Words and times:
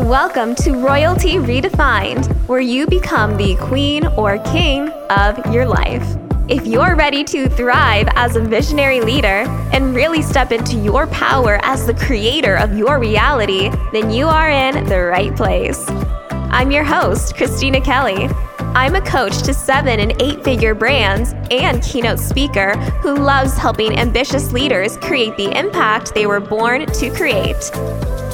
Welcome 0.00 0.54
to 0.56 0.72
Royalty 0.72 1.36
Redefined, 1.36 2.30
where 2.46 2.60
you 2.60 2.86
become 2.86 3.38
the 3.38 3.56
queen 3.56 4.06
or 4.08 4.38
king 4.38 4.90
of 5.08 5.52
your 5.52 5.64
life. 5.64 6.06
If 6.48 6.66
you're 6.66 6.94
ready 6.94 7.24
to 7.24 7.48
thrive 7.48 8.06
as 8.14 8.36
a 8.36 8.40
visionary 8.40 9.00
leader 9.00 9.46
and 9.72 9.94
really 9.94 10.20
step 10.20 10.52
into 10.52 10.76
your 10.76 11.06
power 11.06 11.58
as 11.62 11.86
the 11.86 11.94
creator 11.94 12.56
of 12.56 12.76
your 12.76 13.00
reality, 13.00 13.70
then 13.90 14.10
you 14.10 14.26
are 14.26 14.50
in 14.50 14.84
the 14.84 15.00
right 15.00 15.34
place. 15.34 15.82
I'm 15.88 16.70
your 16.70 16.84
host, 16.84 17.34
Christina 17.34 17.80
Kelly. 17.80 18.28
I'm 18.58 18.96
a 18.96 19.00
coach 19.00 19.42
to 19.44 19.54
seven 19.54 19.98
and 19.98 20.20
eight 20.20 20.44
figure 20.44 20.74
brands 20.74 21.32
and 21.50 21.82
keynote 21.82 22.20
speaker 22.20 22.76
who 23.00 23.14
loves 23.14 23.56
helping 23.56 23.98
ambitious 23.98 24.52
leaders 24.52 24.98
create 24.98 25.36
the 25.38 25.58
impact 25.58 26.14
they 26.14 26.26
were 26.26 26.40
born 26.40 26.84
to 26.84 27.10
create. 27.10 27.70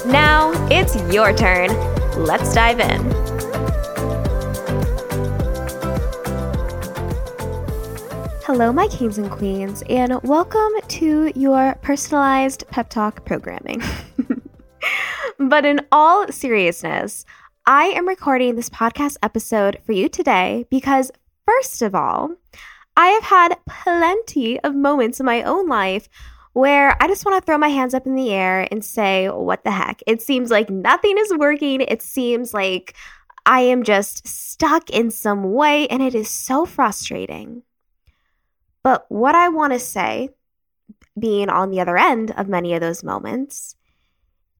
Now 0.07 0.51
it's 0.69 0.97
your 1.15 1.33
turn. 1.33 1.71
Let's 2.17 2.53
dive 2.53 2.81
in. 2.81 3.01
Hello, 8.43 8.73
my 8.73 8.89
kings 8.89 9.19
and 9.19 9.31
queens, 9.31 9.85
and 9.89 10.21
welcome 10.25 10.73
to 10.89 11.33
your 11.37 11.77
personalized 11.83 12.65
pep 12.69 12.91
talk 12.91 13.25
programming. 13.25 13.81
but 15.39 15.65
in 15.65 15.87
all 15.93 16.27
seriousness, 16.33 17.25
I 17.67 17.85
am 17.85 18.09
recording 18.09 18.57
this 18.57 18.71
podcast 18.71 19.19
episode 19.23 19.79
for 19.87 19.93
you 19.93 20.09
today 20.09 20.67
because, 20.69 21.13
first 21.47 21.81
of 21.81 21.95
all, 21.95 22.33
I 22.97 23.07
have 23.07 23.23
had 23.23 23.57
plenty 23.69 24.59
of 24.61 24.75
moments 24.75 25.21
in 25.21 25.27
my 25.27 25.45
own 25.45 25.69
life 25.69 26.09
where 26.53 26.97
I 27.03 27.09
just 27.09 27.25
want 27.25 27.41
to 27.41 27.47
throw 27.47 27.59
my 27.59 27.69
hands 27.69 27.95
up 27.95 28.07
in 28.07 28.15
the 28.15 28.33
air 28.33 28.69
and 28.71 28.85
say, 28.85 29.29
what 29.29 29.65
the 29.65 29.71
heck? 29.71 30.03
It 30.07 30.21
seems 30.21 30.51
like 30.51 30.69
nothing 30.69 31.17
is 31.19 31.33
working. 31.37 31.81
It 31.81 32.03
seems 32.03 32.53
like 32.53 32.95
I 33.47 33.61
am 33.61 33.83
just 33.83 34.27
stuck 34.27 34.91
in 34.91 35.11
some 35.11 35.53
way, 35.53 35.89
and 35.89 36.03
it 36.03 36.15
is 36.15 36.31
so 36.31 36.65
frustrating. 36.67 37.63
But 38.83 39.07
what 39.09 39.35
I 39.35 39.49
want 39.49 39.73
to 39.73 39.79
say, 39.79 40.31
being 41.19 41.49
on 41.49 41.71
the 41.71 41.81
other 41.81 41.97
end 41.97 42.33
of 42.33 42.49
many 42.49 42.75
of 42.75 42.81
those 42.81 43.03
moments, 43.03 43.77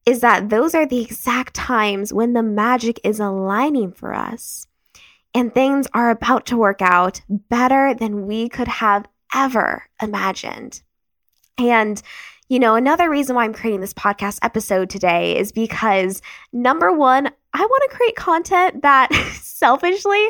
is 0.05 0.21
that 0.21 0.49
those 0.49 0.75
are 0.75 0.87
the 0.87 1.01
exact 1.01 1.55
times 1.55 2.13
when 2.13 2.33
the 2.33 2.43
magic 2.43 3.01
is 3.05 3.21
aligning 3.21 3.93
for 3.93 4.13
us 4.13 4.67
and 5.35 5.55
things 5.55 5.87
are 5.95 6.11
about 6.11 6.47
to 6.47 6.57
work 6.57 6.83
out 6.83 7.23
better 7.29 7.95
than 7.95 8.27
we 8.27 8.49
could 8.49 8.69
have 8.69 9.07
ever 9.35 9.85
imagined. 10.01 10.83
And, 11.59 12.01
you 12.49 12.59
know, 12.59 12.75
another 12.75 13.09
reason 13.09 13.37
why 13.37 13.45
I'm 13.45 13.55
creating 13.55 13.81
this 13.81 13.95
podcast 13.95 14.39
episode 14.43 14.91
today 14.91 15.37
is 15.39 15.53
because 15.53 16.23
number 16.53 16.93
one, 16.93 17.31
I 17.55 17.61
want 17.61 17.91
to 17.91 17.97
create 17.97 18.17
content 18.17 18.83
that 18.83 19.13
selfishly 19.41 20.29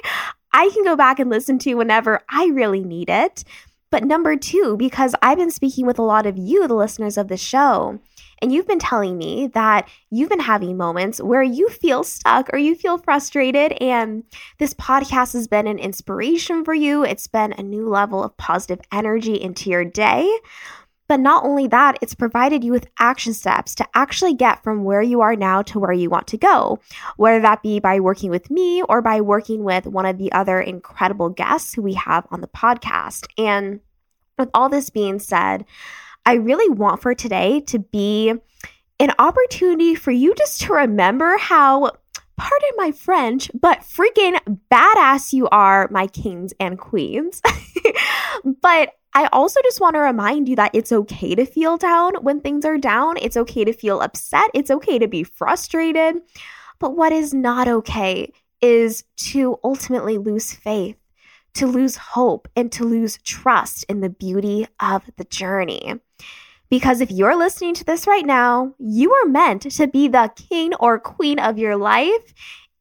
I 0.53 0.71
can 0.71 0.85
go 0.85 0.97
back 0.97 1.19
and 1.19 1.31
listen 1.31 1.59
to 1.61 1.75
whenever 1.75 2.21
I 2.29 2.47
really 2.47 2.85
need 2.85 3.09
it. 3.09 3.45
But 3.91 4.05
number 4.05 4.37
two, 4.37 4.77
because 4.79 5.15
I've 5.23 5.39
been 5.39 5.51
speaking 5.51 5.87
with 5.87 5.99
a 5.99 6.03
lot 6.03 6.27
of 6.27 6.39
you, 6.39 6.67
the 6.67 6.75
listeners 6.75 7.19
of 7.19 7.29
the 7.29 7.37
show, 7.37 8.01
and 8.41 8.53
you've 8.53 8.67
been 8.67 8.79
telling 8.79 9.17
me 9.19 9.49
that 9.49 9.89
you've 10.11 10.31
been 10.31 10.41
having 10.41 10.77
moments 10.77 11.21
where 11.21 11.43
you 11.43 11.69
feel 11.69 12.03
stuck 12.03 12.53
or 12.53 12.59
you 12.59 12.75
feel 12.75 12.99
frustrated. 12.99 13.73
And 13.81 14.25
this 14.59 14.75
podcast 14.75 15.35
has 15.35 15.47
been 15.47 15.69
an 15.69 15.79
inspiration 15.79 16.65
for 16.65 16.75
you. 16.75 17.05
It's 17.05 17.29
been 17.29 17.53
a 17.53 17.63
new 17.63 17.89
level 17.89 18.25
of 18.25 18.37
positive 18.37 18.81
energy 18.91 19.41
into 19.41 19.71
your 19.71 19.85
day. 19.85 20.29
But 21.09 21.21
not 21.21 21.45
only 21.45 21.67
that, 21.67 21.99
it's 22.01 22.15
provided 22.15 22.65
you 22.65 22.73
with 22.73 22.89
action 22.99 23.35
steps 23.35 23.75
to 23.77 23.87
actually 23.95 24.35
get 24.35 24.63
from 24.63 24.85
where 24.85 25.03
you 25.03 25.21
are 25.21 25.37
now 25.37 25.63
to 25.63 25.79
where 25.79 25.93
you 25.93 26.09
want 26.09 26.27
to 26.29 26.39
go, 26.39 26.79
whether 27.17 27.41
that 27.41 27.63
be 27.63 27.81
by 27.81 28.01
working 28.01 28.31
with 28.31 28.51
me 28.51 28.83
or 28.83 29.03
by 29.03 29.21
working 29.21 29.65
with 29.65 29.87
one 29.87 30.07
of 30.07 30.19
the 30.19 30.33
other 30.33 30.61
incredible 30.61 31.29
guests 31.29 31.75
who 31.75 31.83
we 31.83 31.95
have 31.95 32.27
on 32.31 32.41
the 32.41 32.49
podcast. 32.49 33.27
And 33.37 33.81
with 34.39 34.49
all 34.55 34.69
this 34.69 34.91
being 34.91 35.19
said, 35.19 35.65
I 36.25 36.35
really 36.35 36.69
want 36.69 37.03
for 37.03 37.15
today 37.15 37.61
to 37.67 37.79
be 37.79 38.33
an 39.01 39.13
opportunity 39.19 39.95
for 39.95 40.13
you 40.13 40.35
just 40.35 40.61
to 40.63 40.73
remember 40.73 41.37
how, 41.37 41.91
pardon 42.37 42.71
my 42.77 42.93
French, 42.93 43.51
but 43.53 43.81
freaking 43.81 44.39
badass 44.71 45.33
you 45.33 45.49
are, 45.49 45.89
my 45.91 46.07
kings 46.07 46.53
and 46.61 46.79
queens. 46.79 47.43
but 48.63 48.95
I 49.15 49.29
also 49.33 49.61
just 49.63 49.81
want 49.81 49.95
to 49.95 50.01
remind 50.01 50.49
you 50.49 50.57
that 50.57 50.75
it's 50.75 50.93
okay 50.93 51.35
to 51.35 51.45
feel 51.45 51.77
down 51.77 52.15
when 52.23 52.41
things 52.41 52.65
are 52.65 52.79
down. 52.79 53.17
It's 53.19 53.37
okay 53.37 53.65
to 53.65 53.73
feel 53.73 54.01
upset. 54.01 54.51
It's 54.55 54.71
okay 54.71 54.99
to 54.99 55.09
be 55.09 55.23
frustrated. 55.23 56.23
But 56.79 56.97
what 56.97 57.13
is 57.13 57.35
not 57.35 57.69
okay 57.69 58.33
is 58.61 59.05
to 59.17 59.59
ultimately 59.63 60.19
lose 60.19 60.53
faith 60.53 60.97
to 61.55 61.67
lose 61.67 61.97
hope 61.97 62.49
and 62.57 62.71
to 62.73 62.85
lose 62.85 63.19
trust 63.19 63.85
in 63.89 64.01
the 64.01 64.09
beauty 64.09 64.67
of 64.81 65.03
the 65.17 65.25
journey. 65.25 65.95
Because 66.71 67.01
if 67.01 67.11
you're 67.11 67.37
listening 67.37 67.75
to 67.75 67.85
this 67.85 68.07
right 68.07 68.25
now, 68.25 68.75
you 68.79 69.13
are 69.13 69.27
meant 69.27 69.63
to 69.71 69.87
be 69.87 70.09
the 70.09 70.33
king 70.49 70.75
or 70.75 70.99
queen 70.99 71.39
of 71.39 71.59
your 71.59 71.77
life. 71.77 72.33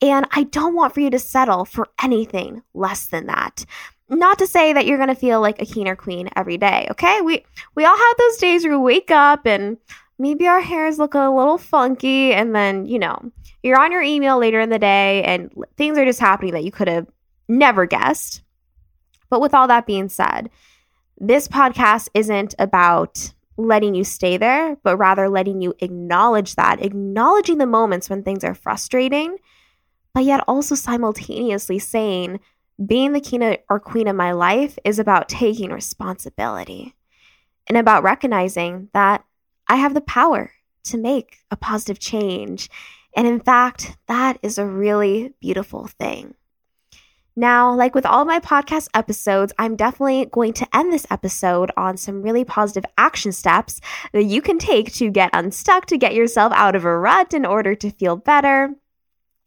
And 0.02 0.26
I 0.32 0.44
don't 0.44 0.76
want 0.76 0.94
for 0.94 1.02
you 1.02 1.10
to 1.10 1.20
settle 1.20 1.66
for 1.66 1.90
anything 2.02 2.64
less 2.74 3.08
than 3.08 3.28
that. 3.28 3.66
Not 4.12 4.40
to 4.40 4.48
say 4.48 4.74
that 4.74 4.86
you're 4.86 4.98
going 4.98 5.08
to 5.08 5.16
feel 5.16 5.40
like 5.40 5.62
a 5.62 5.90
or 5.90 5.96
queen 5.96 6.30
every 6.36 6.58
day, 6.58 6.88
okay? 6.92 7.22
We 7.22 7.46
we 7.76 7.86
all 7.86 7.98
have 7.98 8.18
those 8.18 8.38
days 8.38 8.64
where 8.64 8.78
we 8.78 8.84
wake 8.84 9.10
up 9.10 9.48
and 9.48 9.78
maybe 10.20 10.48
our 10.48 10.60
hairs 10.60 11.00
look 11.00 11.14
a 11.14 11.30
little 11.30 11.58
funky 11.58 12.34
and 12.34 12.54
then, 12.54 12.86
you 12.86 13.00
know, 13.00 13.32
you're 13.64 13.80
on 13.80 13.92
your 13.94 14.02
email 14.02 14.38
later 14.38 14.60
in 14.60 14.70
the 14.70 14.78
day 14.78 15.24
and 15.24 15.50
things 15.78 15.98
are 15.98 16.06
just 16.06 16.20
happening 16.20 16.54
that 16.54 16.66
you 16.66 16.72
could 16.72 16.90
have 16.90 17.08
never 17.48 17.86
guessed. 17.86 18.42
But 19.30 19.40
with 19.40 19.54
all 19.54 19.68
that 19.70 19.88
being 19.88 20.10
said, 20.10 20.50
this 21.18 21.48
podcast 21.48 22.10
isn't 22.14 22.54
about 22.60 23.34
letting 23.56 23.96
you 23.96 24.04
stay 24.04 24.36
there, 24.38 24.76
but 24.84 24.98
rather 24.98 25.30
letting 25.30 25.62
you 25.62 25.74
acknowledge 25.80 26.56
that, 26.56 26.84
acknowledging 26.84 27.60
the 27.60 27.66
moments 27.66 28.10
when 28.10 28.24
things 28.24 28.44
are 28.44 28.56
frustrating, 28.56 29.38
but 30.14 30.26
yet 30.26 30.44
also 30.48 30.76
simultaneously 30.76 31.80
saying, 31.80 32.40
being 32.86 33.14
the 33.14 33.22
king 33.22 33.58
or 33.70 33.80
queen 33.80 34.08
of 34.08 34.16
my 34.16 34.32
life 34.32 34.78
is 34.84 35.00
about 35.00 35.30
taking 35.30 35.72
responsibility 35.72 36.96
and 37.68 37.78
about 37.78 38.04
recognizing 38.04 38.90
that 38.94 39.24
I 39.68 39.76
have 39.76 39.94
the 39.94 40.02
power 40.02 40.52
to 40.86 40.98
make 40.98 41.38
a 41.52 41.56
positive 41.56 42.00
change. 42.00 42.70
And 43.16 43.28
in 43.28 43.40
fact, 43.40 43.98
that 44.08 44.40
is 44.42 44.58
a 44.58 44.66
really 44.66 45.34
beautiful 45.40 45.88
thing. 45.88 46.34
Now, 47.36 47.74
like 47.74 47.96
with 47.96 48.06
all 48.06 48.26
my 48.26 48.40
podcast 48.40 48.90
episodes, 48.94 49.54
I'm 49.58 49.78
definitely 49.78 50.26
going 50.26 50.52
to 50.54 50.76
end 50.76 50.92
this 50.92 51.08
episode 51.10 51.72
on 51.78 51.96
some 51.96 52.22
really 52.22 52.44
positive 52.44 52.90
action 52.98 53.32
steps 53.32 53.80
that 54.12 54.26
you 54.26 54.42
can 54.42 54.60
take 54.60 54.94
to 54.96 55.10
get 55.10 55.30
unstuck, 55.34 55.86
to 55.88 55.98
get 55.98 56.14
yourself 56.14 56.52
out 56.54 56.76
of 56.76 56.84
a 56.84 56.98
rut 56.98 57.34
in 57.34 57.46
order 57.46 57.74
to 57.76 57.92
feel 57.92 58.18
better. 58.18 58.76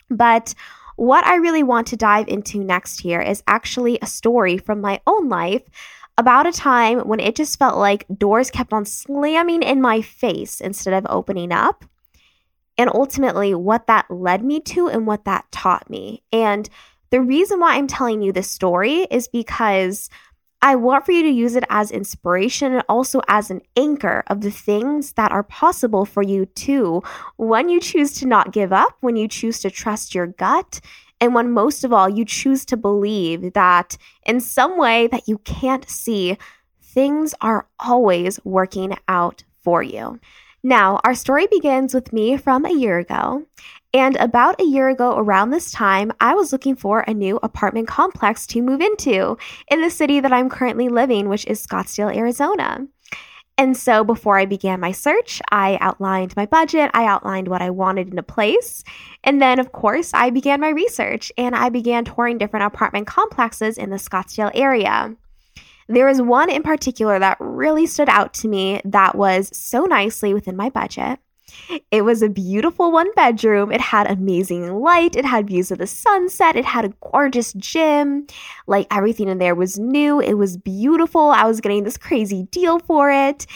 But 0.09 0.55
what 0.97 1.27
I 1.27 1.37
really 1.37 1.63
want 1.63 1.89
to 1.89 1.97
dive 1.97 2.29
into 2.29 2.63
next 2.63 3.01
here 3.01 3.21
is 3.21 3.43
actually 3.47 3.99
a 4.01 4.07
story 4.07 4.59
from 4.59 4.81
my 4.81 5.01
own 5.07 5.29
life 5.29 5.63
about 6.17 6.47
a 6.47 6.53
time 6.53 7.01
when 7.01 7.21
it 7.21 7.35
just 7.35 7.59
felt 7.59 7.79
like 7.79 8.07
doors 8.17 8.51
kept 8.51 8.73
on 8.73 8.85
slamming 8.85 9.63
in 9.63 9.81
my 9.81 10.01
face 10.01 10.61
instead 10.61 10.95
of 10.95 11.07
opening 11.11 11.53
up. 11.53 11.85
And 12.77 12.91
ultimately, 12.93 13.55
what 13.55 13.87
that 13.87 14.11
led 14.11 14.45
me 14.45 14.61
to 14.61 14.89
and 14.89 15.07
what 15.07 15.25
that 15.25 15.51
taught 15.53 15.89
me. 15.89 16.23
And 16.33 16.69
the 17.11 17.21
reason 17.21 17.61
why 17.61 17.75
I'm 17.75 17.87
telling 17.87 18.23
you 18.23 18.33
this 18.33 18.51
story 18.51 19.07
is 19.11 19.29
because 19.29 20.11
I 20.65 20.77
want 20.77 21.05
for 21.05 21.13
you 21.13 21.23
to 21.25 21.29
use 21.29 21.57
it 21.57 21.65
as 21.69 21.91
inspiration 21.91 22.73
and 22.73 22.83
also 22.89 23.21
as 23.29 23.51
an 23.51 23.61
anchor 23.77 24.25
of 24.29 24.41
the 24.41 24.51
things 24.51 25.13
that 25.13 25.31
are 25.31 25.43
possible 25.43 26.07
for 26.07 26.23
you 26.23 26.47
too 26.47 27.03
when 27.37 27.69
you 27.69 27.83
choose 27.83 28.15
to 28.15 28.27
not 28.27 28.51
give 28.51 28.73
up, 28.73 28.97
when 29.01 29.15
you 29.15 29.29
choose 29.29 29.61
to 29.61 29.71
trust 29.71 30.15
your 30.15 30.27
gut, 30.27 30.81
and 31.21 31.35
when 31.35 31.53
most 31.53 31.85
of 31.85 31.93
all 31.93 32.09
you 32.09 32.25
choose 32.25 32.65
to 32.65 32.79
believe 32.79 33.53
that 33.53 33.99
in 34.25 34.41
some 34.41 34.79
way 34.79 35.07
that 35.09 35.29
you 35.29 35.37
can't 35.37 35.87
see, 35.87 36.39
things 36.83 37.35
are 37.43 37.69
always 37.79 38.41
working 38.43 38.97
out 39.07 39.45
for 39.63 39.83
you. 39.83 40.19
Now, 40.63 40.99
our 41.05 41.15
story 41.15 41.47
begins 41.47 41.93
with 41.93 42.11
me 42.11 42.39
from 42.39 42.65
a 42.65 42.73
year 42.73 42.99
ago, 42.99 43.45
and 43.95 44.17
about 44.17 44.61
a 44.61 44.65
year 44.65 44.89
ago, 44.89 45.17
around 45.17 45.51
this 45.51 45.71
time, 45.71 46.13
I 46.21 46.35
was 46.35 46.51
looking 46.51 46.75
for 46.75 47.01
a 47.01 47.15
new 47.15 47.39
apartment 47.45 47.87
complex 47.87 48.45
to 48.49 48.61
move 48.61 48.81
into 48.81 49.39
in 49.71 49.83
the 49.83 49.89
city 49.89 50.19
that 50.19 50.33
I'm 50.33 50.51
currently 50.51 50.89
living, 50.89 51.29
which 51.29 51.47
is 51.47 51.65
Scottsdale, 51.65 52.15
Arizona. 52.15 52.89
And 53.57 53.77
so 53.77 54.03
before 54.03 54.37
I 54.37 54.47
began 54.47 54.81
my 54.81 54.91
search, 54.91 55.41
I 55.53 55.79
outlined 55.81 56.35
my 56.35 56.45
budget, 56.45 56.91
I 56.93 57.07
outlined 57.07 57.47
what 57.47 57.63
I 57.63 57.71
wanted 57.71 58.09
in 58.09 58.19
a 58.19 58.25
place. 58.25 58.83
And 59.23 59.41
then, 59.41 59.61
of 59.61 59.71
course, 59.71 60.11
I 60.13 60.31
began 60.31 60.61
my 60.61 60.71
research 60.71 61.31
and 61.39 61.55
I 61.55 61.69
began 61.69 62.05
touring 62.05 62.37
different 62.37 62.67
apartment 62.67 63.07
complexes 63.07 63.79
in 63.79 63.91
the 63.91 63.97
Scottsdale 63.97 64.51
area. 64.55 65.15
There 65.87 66.07
was 66.07 66.21
one 66.21 66.51
in 66.51 66.65
particular 66.65 67.21
that 67.21 67.37
really 67.39 67.87
stood 67.87 68.09
out 68.09 68.35
to 68.35 68.49
me 68.49 68.81
that 68.87 69.15
was 69.15 69.57
so 69.57 69.85
nicely 69.85 70.35
within 70.35 70.57
my 70.57 70.69
budget 70.69 71.21
It 71.91 72.03
was 72.03 72.23
a 72.23 72.29
beautiful 72.29 72.93
one 72.93 73.13
bedroom. 73.15 73.73
It 73.73 73.81
had 73.81 74.11
amazing 74.11 74.81
light. 74.81 75.17
It 75.17 75.25
had 75.25 75.47
views 75.47 75.71
of 75.71 75.79
the 75.79 75.87
sunset. 75.87 76.57
It 76.57 76.65
had 76.65 76.85
a 76.85 76.93
gorgeous 77.01 77.53
gym. 77.55 78.27
Like 78.67 78.87
everything 78.91 79.29
in 79.29 79.39
there 79.39 79.55
was 79.55 79.79
new. 79.79 80.21
It 80.21 80.35
was 80.35 80.57
beautiful. 80.57 81.31
I 81.31 81.45
was 81.45 81.61
getting 81.61 81.85
this 81.85 81.97
crazy 81.97 82.45
deal 82.45 82.79
for 82.79 83.11
it. 83.11 83.47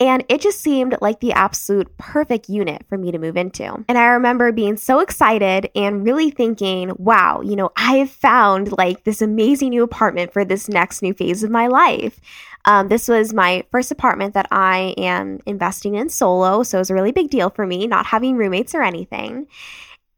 And 0.00 0.24
it 0.28 0.40
just 0.40 0.60
seemed 0.60 0.96
like 1.00 1.20
the 1.20 1.32
absolute 1.32 1.96
perfect 1.98 2.48
unit 2.48 2.84
for 2.88 2.98
me 2.98 3.12
to 3.12 3.18
move 3.18 3.36
into. 3.36 3.84
And 3.88 3.96
I 3.96 4.06
remember 4.06 4.50
being 4.50 4.76
so 4.76 4.98
excited 4.98 5.70
and 5.76 6.04
really 6.04 6.30
thinking, 6.30 6.92
wow, 6.98 7.40
you 7.42 7.54
know, 7.54 7.70
I 7.76 7.98
have 7.98 8.10
found 8.10 8.76
like 8.76 9.04
this 9.04 9.22
amazing 9.22 9.70
new 9.70 9.84
apartment 9.84 10.32
for 10.32 10.44
this 10.44 10.68
next 10.68 11.00
new 11.00 11.14
phase 11.14 11.44
of 11.44 11.50
my 11.50 11.68
life. 11.68 12.20
Um, 12.64 12.88
this 12.88 13.08
was 13.08 13.32
my 13.32 13.64
first 13.70 13.92
apartment 13.92 14.34
that 14.34 14.48
I 14.50 14.94
am 14.96 15.40
investing 15.46 15.94
in 15.94 16.08
solo. 16.08 16.64
So 16.64 16.78
it 16.78 16.80
was 16.80 16.90
a 16.90 16.94
really 16.94 17.12
big 17.12 17.30
deal 17.30 17.50
for 17.50 17.66
me, 17.66 17.86
not 17.86 18.06
having 18.06 18.36
roommates 18.36 18.74
or 18.74 18.82
anything. 18.82 19.46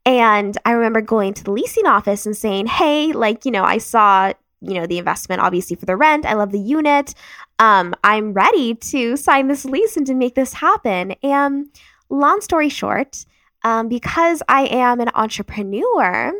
And 0.05 0.57
I 0.65 0.71
remember 0.71 1.01
going 1.01 1.33
to 1.33 1.43
the 1.43 1.51
leasing 1.51 1.85
office 1.85 2.25
and 2.25 2.35
saying, 2.35 2.67
hey, 2.67 3.11
like, 3.11 3.45
you 3.45 3.51
know, 3.51 3.65
I 3.65 3.77
saw 3.77 4.31
you 4.61 4.73
know 4.73 4.85
the 4.85 4.97
investment 4.97 5.41
obviously 5.41 5.75
for 5.75 5.85
the 5.85 5.95
rent. 5.95 6.25
I 6.25 6.33
love 6.33 6.51
the 6.51 6.59
unit. 6.59 7.13
Um, 7.59 7.95
i'm 8.03 8.33
ready 8.33 8.75
to 8.75 9.17
sign 9.17 9.47
this 9.47 9.65
lease 9.65 9.97
and 9.97 10.05
to 10.07 10.13
make 10.13 10.35
this 10.35 10.53
happen. 10.53 11.13
And 11.23 11.67
long 12.09 12.41
story 12.41 12.69
short 12.69 13.25
um, 13.63 13.89
because 13.89 14.41
i 14.47 14.65
am 14.67 14.99
an 14.99 15.09
entrepreneur 15.13 16.31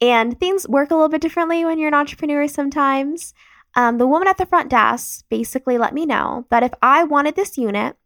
and 0.00 0.38
things 0.40 0.66
work 0.68 0.90
a 0.90 0.94
little 0.94 1.08
bit 1.08 1.20
differently 1.20 1.64
when 1.64 1.78
you're 1.78 1.88
an 1.88 1.94
entrepreneur 1.94 2.48
sometimes 2.48 3.34
um, 3.74 3.98
the 3.98 4.06
woman 4.06 4.28
at 4.28 4.36
the 4.38 4.46
front 4.46 4.68
desk 4.68 5.24
basically 5.30 5.78
let 5.78 5.94
me 5.94 6.04
know 6.04 6.46
that 6.50 6.62
if 6.62 6.72
I 6.82 7.04
wanted 7.04 7.36
this 7.36 7.56
unit, 7.56 7.96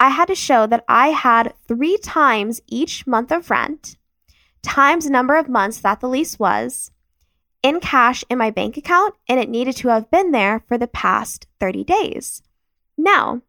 I 0.00 0.08
had 0.08 0.26
to 0.26 0.34
show 0.34 0.66
that 0.66 0.84
I 0.88 1.08
had 1.08 1.54
three 1.68 1.98
times 1.98 2.60
each 2.66 3.06
month 3.06 3.30
of 3.30 3.50
rent, 3.50 3.96
times 4.62 5.04
the 5.04 5.10
number 5.10 5.36
of 5.36 5.48
months 5.48 5.78
that 5.78 6.00
the 6.00 6.08
lease 6.08 6.38
was, 6.38 6.90
in 7.64 7.80
cash 7.80 8.22
in 8.28 8.38
my 8.38 8.50
bank 8.50 8.76
account, 8.76 9.14
and 9.26 9.40
it 9.40 9.48
needed 9.48 9.74
to 9.76 9.88
have 9.88 10.10
been 10.10 10.30
there 10.30 10.62
for 10.68 10.76
the 10.78 10.86
past 10.86 11.46
30 11.58 11.82
days. 11.82 12.42
Now, 12.96 13.40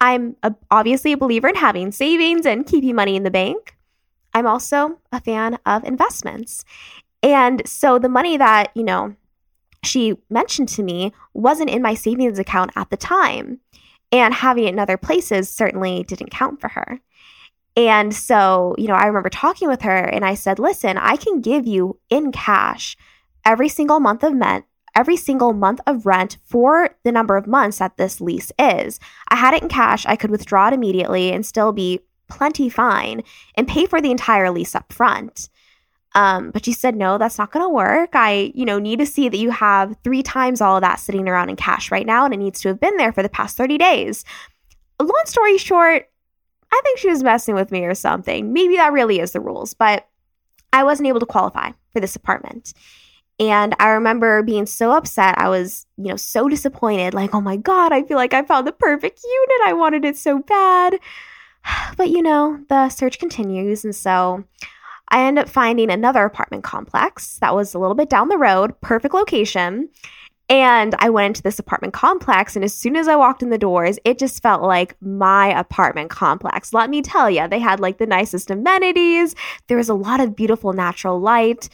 I'm 0.00 0.36
a, 0.42 0.54
obviously 0.70 1.12
a 1.12 1.18
believer 1.18 1.48
in 1.48 1.56
having 1.56 1.92
savings 1.92 2.46
and 2.46 2.66
keeping 2.66 2.96
money 2.96 3.16
in 3.16 3.22
the 3.22 3.30
bank. 3.30 3.76
I'm 4.32 4.46
also 4.46 4.98
a 5.12 5.20
fan 5.20 5.58
of 5.66 5.84
investments. 5.84 6.64
And 7.22 7.62
so 7.68 7.98
the 7.98 8.08
money 8.08 8.38
that, 8.38 8.70
you 8.74 8.82
know, 8.82 9.14
she 9.84 10.16
mentioned 10.30 10.70
to 10.70 10.82
me 10.82 11.12
wasn't 11.34 11.70
in 11.70 11.82
my 11.82 11.94
savings 11.94 12.38
account 12.38 12.70
at 12.76 12.88
the 12.88 12.96
time. 12.96 13.60
And 14.10 14.32
having 14.32 14.64
it 14.64 14.72
in 14.72 14.78
other 14.78 14.96
places 14.96 15.50
certainly 15.50 16.02
didn't 16.04 16.30
count 16.30 16.62
for 16.62 16.68
her. 16.68 17.00
And 17.76 18.14
so, 18.14 18.74
you 18.78 18.88
know, 18.88 18.94
I 18.94 19.06
remember 19.06 19.28
talking 19.28 19.68
with 19.68 19.82
her 19.82 19.98
and 19.98 20.24
I 20.24 20.34
said, 20.34 20.58
listen, 20.58 20.96
I 20.96 21.16
can 21.16 21.40
give 21.40 21.66
you 21.66 21.98
in 22.08 22.32
cash 22.32 22.96
every 23.44 23.68
single 23.68 24.00
month 24.00 24.22
of 24.22 24.34
rent, 24.34 24.64
every 24.94 25.16
single 25.16 25.52
month 25.52 25.80
of 25.86 26.06
rent 26.06 26.38
for 26.44 26.90
the 27.04 27.12
number 27.12 27.36
of 27.36 27.46
months 27.46 27.78
that 27.78 27.96
this 27.96 28.20
lease 28.20 28.52
is. 28.58 28.98
I 29.28 29.36
had 29.36 29.54
it 29.54 29.62
in 29.62 29.68
cash. 29.68 30.06
I 30.06 30.16
could 30.16 30.30
withdraw 30.30 30.68
it 30.68 30.74
immediately 30.74 31.32
and 31.32 31.44
still 31.44 31.72
be 31.72 32.00
plenty 32.28 32.68
fine 32.68 33.22
and 33.56 33.68
pay 33.68 33.86
for 33.86 34.00
the 34.00 34.10
entire 34.10 34.50
lease 34.50 34.74
up 34.74 34.92
front. 34.92 35.48
Um, 36.14 36.50
but 36.50 36.64
she 36.64 36.72
said, 36.72 36.96
no, 36.96 37.18
that's 37.18 37.38
not 37.38 37.52
going 37.52 37.64
to 37.64 37.68
work. 37.68 38.10
I, 38.14 38.52
you 38.54 38.64
know, 38.64 38.78
need 38.78 38.98
to 38.98 39.06
see 39.06 39.28
that 39.28 39.38
you 39.38 39.50
have 39.50 39.96
three 40.02 40.22
times 40.22 40.60
all 40.60 40.76
of 40.76 40.82
that 40.82 40.98
sitting 40.98 41.28
around 41.28 41.50
in 41.50 41.56
cash 41.56 41.92
right 41.92 42.06
now, 42.06 42.24
and 42.24 42.34
it 42.34 42.38
needs 42.38 42.60
to 42.62 42.68
have 42.68 42.80
been 42.80 42.96
there 42.96 43.12
for 43.12 43.22
the 43.22 43.28
past 43.28 43.56
30 43.56 43.78
days. 43.78 44.24
Long 45.00 45.22
story 45.26 45.56
short, 45.56 46.10
I 46.72 46.80
think 46.84 46.98
she 46.98 47.08
was 47.08 47.22
messing 47.22 47.54
with 47.54 47.70
me 47.70 47.84
or 47.84 47.94
something. 47.94 48.52
Maybe 48.52 48.76
that 48.76 48.92
really 48.92 49.20
is 49.20 49.32
the 49.32 49.40
rules, 49.40 49.72
but 49.74 50.08
I 50.72 50.84
wasn't 50.84 51.08
able 51.08 51.20
to 51.20 51.26
qualify 51.26 51.72
for 51.92 52.00
this 52.00 52.16
apartment. 52.16 52.72
And 53.40 53.74
I 53.80 53.88
remember 53.88 54.42
being 54.42 54.66
so 54.66 54.92
upset. 54.92 55.38
I 55.38 55.48
was, 55.48 55.86
you 55.96 56.08
know, 56.08 56.16
so 56.16 56.46
disappointed. 56.46 57.14
Like, 57.14 57.34
oh 57.34 57.40
my 57.40 57.56
God, 57.56 57.90
I 57.90 58.02
feel 58.02 58.18
like 58.18 58.34
I 58.34 58.42
found 58.42 58.66
the 58.66 58.72
perfect 58.72 59.22
unit. 59.24 59.60
I 59.66 59.72
wanted 59.72 60.04
it 60.04 60.16
so 60.16 60.40
bad. 60.40 61.00
But, 61.96 62.08
you 62.08 62.22
know, 62.22 62.58
the 62.70 62.88
search 62.88 63.18
continues. 63.18 63.84
And 63.84 63.94
so 63.94 64.44
I 65.08 65.24
end 65.24 65.38
up 65.38 65.48
finding 65.48 65.90
another 65.90 66.24
apartment 66.24 66.64
complex 66.64 67.38
that 67.38 67.54
was 67.54 67.74
a 67.74 67.78
little 67.78 67.94
bit 67.94 68.08
down 68.08 68.28
the 68.28 68.38
road, 68.38 68.80
perfect 68.80 69.12
location. 69.12 69.88
And 70.48 70.94
I 70.98 71.10
went 71.10 71.26
into 71.26 71.42
this 71.42 71.60
apartment 71.60 71.94
complex, 71.94 72.56
and 72.56 72.64
as 72.64 72.74
soon 72.74 72.96
as 72.96 73.06
I 73.06 73.14
walked 73.14 73.40
in 73.40 73.50
the 73.50 73.58
doors, 73.58 74.00
it 74.04 74.18
just 74.18 74.42
felt 74.42 74.62
like 74.62 74.96
my 75.00 75.48
apartment 75.56 76.10
complex. 76.10 76.74
Let 76.74 76.90
me 76.90 77.02
tell 77.02 77.30
you, 77.30 77.46
they 77.46 77.60
had 77.60 77.78
like 77.78 77.98
the 77.98 78.06
nicest 78.06 78.50
amenities. 78.50 79.36
There 79.68 79.76
was 79.76 79.88
a 79.88 79.94
lot 79.94 80.18
of 80.18 80.34
beautiful 80.34 80.72
natural 80.72 81.20
light, 81.20 81.68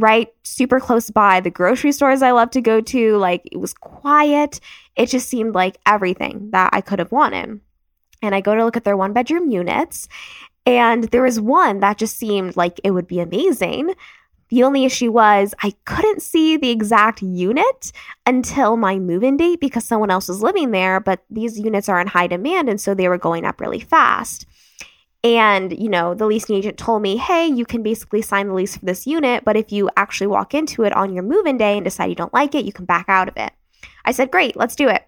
right 0.00 0.28
super 0.42 0.80
close 0.80 1.10
by. 1.10 1.40
The 1.40 1.50
grocery 1.50 1.92
stores 1.92 2.22
I 2.22 2.30
love 2.30 2.50
to 2.50 2.60
go 2.60 2.80
to, 2.80 3.16
like 3.16 3.42
it 3.50 3.58
was 3.58 3.74
quiet. 3.74 4.60
It 4.94 5.06
just 5.06 5.28
seemed 5.28 5.54
like 5.54 5.78
everything 5.86 6.50
that 6.52 6.70
I 6.72 6.80
could 6.80 6.98
have 6.98 7.12
wanted. 7.12 7.60
And 8.22 8.34
I 8.34 8.40
go 8.40 8.54
to 8.54 8.64
look 8.64 8.76
at 8.76 8.84
their 8.84 8.96
one 8.96 9.12
bedroom 9.12 9.50
units, 9.50 10.08
and 10.64 11.04
there 11.04 11.22
was 11.22 11.38
one 11.38 11.80
that 11.80 11.98
just 11.98 12.16
seemed 12.16 12.56
like 12.56 12.80
it 12.82 12.90
would 12.92 13.06
be 13.06 13.20
amazing. 13.20 13.94
The 14.48 14.62
only 14.62 14.84
issue 14.84 15.10
was 15.10 15.54
I 15.62 15.74
couldn't 15.84 16.22
see 16.22 16.56
the 16.56 16.70
exact 16.70 17.20
unit 17.20 17.92
until 18.26 18.76
my 18.76 18.98
move 18.98 19.24
in 19.24 19.36
date 19.36 19.60
because 19.60 19.84
someone 19.84 20.10
else 20.10 20.28
was 20.28 20.42
living 20.42 20.70
there, 20.70 21.00
but 21.00 21.24
these 21.30 21.58
units 21.58 21.88
are 21.88 22.00
in 22.00 22.06
high 22.06 22.28
demand. 22.28 22.68
And 22.68 22.80
so 22.80 22.94
they 22.94 23.08
were 23.08 23.18
going 23.18 23.44
up 23.44 23.60
really 23.60 23.80
fast. 23.80 24.46
And, 25.26 25.76
you 25.76 25.88
know, 25.88 26.14
the 26.14 26.24
leasing 26.24 26.54
agent 26.54 26.78
told 26.78 27.02
me, 27.02 27.16
hey, 27.16 27.48
you 27.48 27.66
can 27.66 27.82
basically 27.82 28.22
sign 28.22 28.46
the 28.46 28.54
lease 28.54 28.76
for 28.76 28.84
this 28.84 29.08
unit, 29.08 29.44
but 29.44 29.56
if 29.56 29.72
you 29.72 29.90
actually 29.96 30.28
walk 30.28 30.54
into 30.54 30.84
it 30.84 30.94
on 30.94 31.12
your 31.12 31.24
move 31.24 31.46
in 31.46 31.56
day 31.56 31.76
and 31.76 31.84
decide 31.84 32.10
you 32.10 32.14
don't 32.14 32.32
like 32.32 32.54
it, 32.54 32.64
you 32.64 32.72
can 32.72 32.84
back 32.84 33.06
out 33.08 33.26
of 33.26 33.36
it. 33.36 33.52
I 34.04 34.12
said, 34.12 34.30
great, 34.30 34.54
let's 34.54 34.76
do 34.76 34.88
it. 34.88 35.04